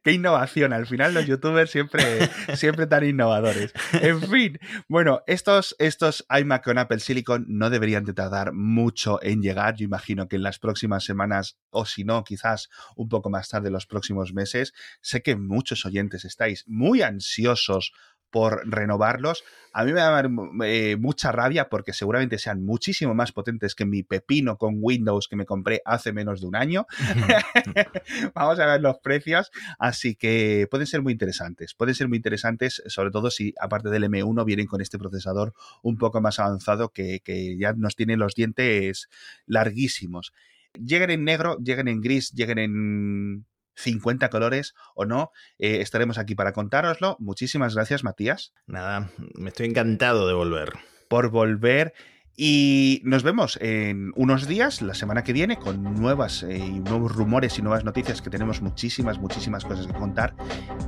Qué 0.04 0.12
innovación. 0.12 0.74
Al 0.74 0.86
final 0.86 1.14
los 1.14 1.26
youtubers 1.26 1.72
siempre, 1.72 2.30
siempre 2.56 2.88
tan 2.88 3.04
innovadores. 3.06 3.74
En 3.94 4.22
fin, 4.22 4.60
bueno, 4.88 5.22
estos, 5.28 5.76
estos 5.80 6.26
iMac 6.30 6.64
con 6.64 6.78
Apple 6.78 7.00
Silicon 7.00 7.46
no 7.48 7.70
deberían 7.70 8.04
de 8.06 8.14
tardar 8.14 8.54
mucho 8.54 9.20
en 9.22 9.42
llegar. 9.42 9.76
Yo 9.76 9.86
imagino 9.86 10.28
que 10.28 10.36
en 10.36 10.44
las 10.44 10.60
próximas 10.60 11.04
semanas, 11.04 11.58
o 11.70 11.86
si 11.86 12.04
no, 12.04 12.24
quizás 12.24 12.70
un 12.96 13.10
poco 13.10 13.30
más 13.30 13.50
tarde, 13.50 13.70
los 13.70 13.86
próximos 13.86 14.34
meses. 14.34 14.74
Sé 15.02 15.22
que 15.22 15.36
muchos 15.36 15.86
oyentes 15.86 16.26
estáis 16.26 16.64
muy 16.68 17.02
ansiosos 17.02 17.92
por 18.36 18.70
renovarlos. 18.70 19.46
A 19.72 19.86
mí 19.86 19.94
me 19.94 20.02
da 20.02 20.22
eh, 20.66 20.98
mucha 20.98 21.32
rabia 21.32 21.70
porque 21.70 21.94
seguramente 21.94 22.38
sean 22.38 22.66
muchísimo 22.66 23.14
más 23.14 23.32
potentes 23.32 23.76
que 23.76 23.86
mi 23.86 24.04
pepino 24.04 24.58
con 24.58 24.76
Windows 24.82 25.30
que 25.30 25.38
me 25.38 25.46
compré 25.46 25.82
hace 25.86 26.12
menos 26.12 26.42
de 26.42 26.48
un 26.48 26.58
año. 26.58 26.86
Vamos 28.36 28.60
a 28.60 28.66
ver 28.66 28.82
los 28.82 28.98
precios. 29.00 29.52
Así 29.80 30.16
que 30.16 30.68
pueden 30.70 30.86
ser 30.86 31.02
muy 31.02 31.14
interesantes. 31.14 31.76
Pueden 31.76 31.96
ser 31.96 32.10
muy 32.10 32.18
interesantes, 32.18 32.84
sobre 32.88 33.10
todo 33.10 33.32
si 33.32 33.54
aparte 33.58 33.90
del 33.90 34.04
M1 34.04 34.44
vienen 34.44 34.68
con 34.68 34.82
este 34.82 35.00
procesador 35.00 35.54
un 35.82 35.98
poco 35.98 36.20
más 36.20 36.38
avanzado 36.38 36.90
que, 36.90 37.22
que 37.24 37.58
ya 37.58 37.72
nos 37.72 37.96
tiene 37.96 38.18
los 38.18 38.36
dientes 38.36 39.08
larguísimos. 39.46 40.34
Lleguen 40.74 41.10
en 41.10 41.24
negro, 41.24 41.58
lleguen 41.64 41.88
en 41.88 42.02
gris, 42.02 42.34
lleguen 42.34 42.60
en 42.60 43.46
50 43.76 44.30
colores 44.30 44.76
o 44.96 45.06
no, 45.06 45.32
eh, 45.60 45.82
estaremos 45.82 46.18
aquí 46.18 46.36
para 46.36 46.54
contároslo. 46.54 47.18
Muchísimas 47.20 47.76
gracias, 47.76 48.04
Matías. 48.04 48.54
Nada, 48.68 49.10
me 49.36 49.50
estoy 49.50 49.68
encantado 49.68 50.28
de 50.28 50.34
volver. 50.34 50.74
Por 51.08 51.30
volver. 51.30 51.94
Y 52.38 53.02
nos 53.06 53.24
vemos 53.24 53.58
en 53.62 54.12
unos 54.16 54.46
días, 54.46 54.82
la 54.82 54.94
semana 54.94 55.24
que 55.24 55.32
viene, 55.32 55.58
con 55.58 55.82
nuevas 55.82 56.44
eh, 56.44 56.60
nuevos 56.60 57.16
rumores 57.16 57.58
y 57.58 57.62
nuevas 57.62 57.86
noticias 57.86 58.22
que 58.22 58.30
tenemos 58.30 58.62
muchísimas, 58.62 59.20
muchísimas 59.20 59.64
cosas 59.64 59.88
que 59.88 59.94
contar 59.94 60.36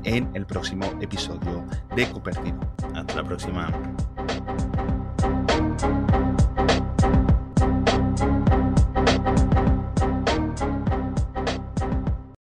en 0.03 0.29
el 0.35 0.45
próximo 0.45 0.85
episodio 1.01 1.65
de 1.95 2.05
Cupertino. 2.09 2.75
Hasta 2.93 3.15
la 3.15 3.23
próxima. 3.23 3.71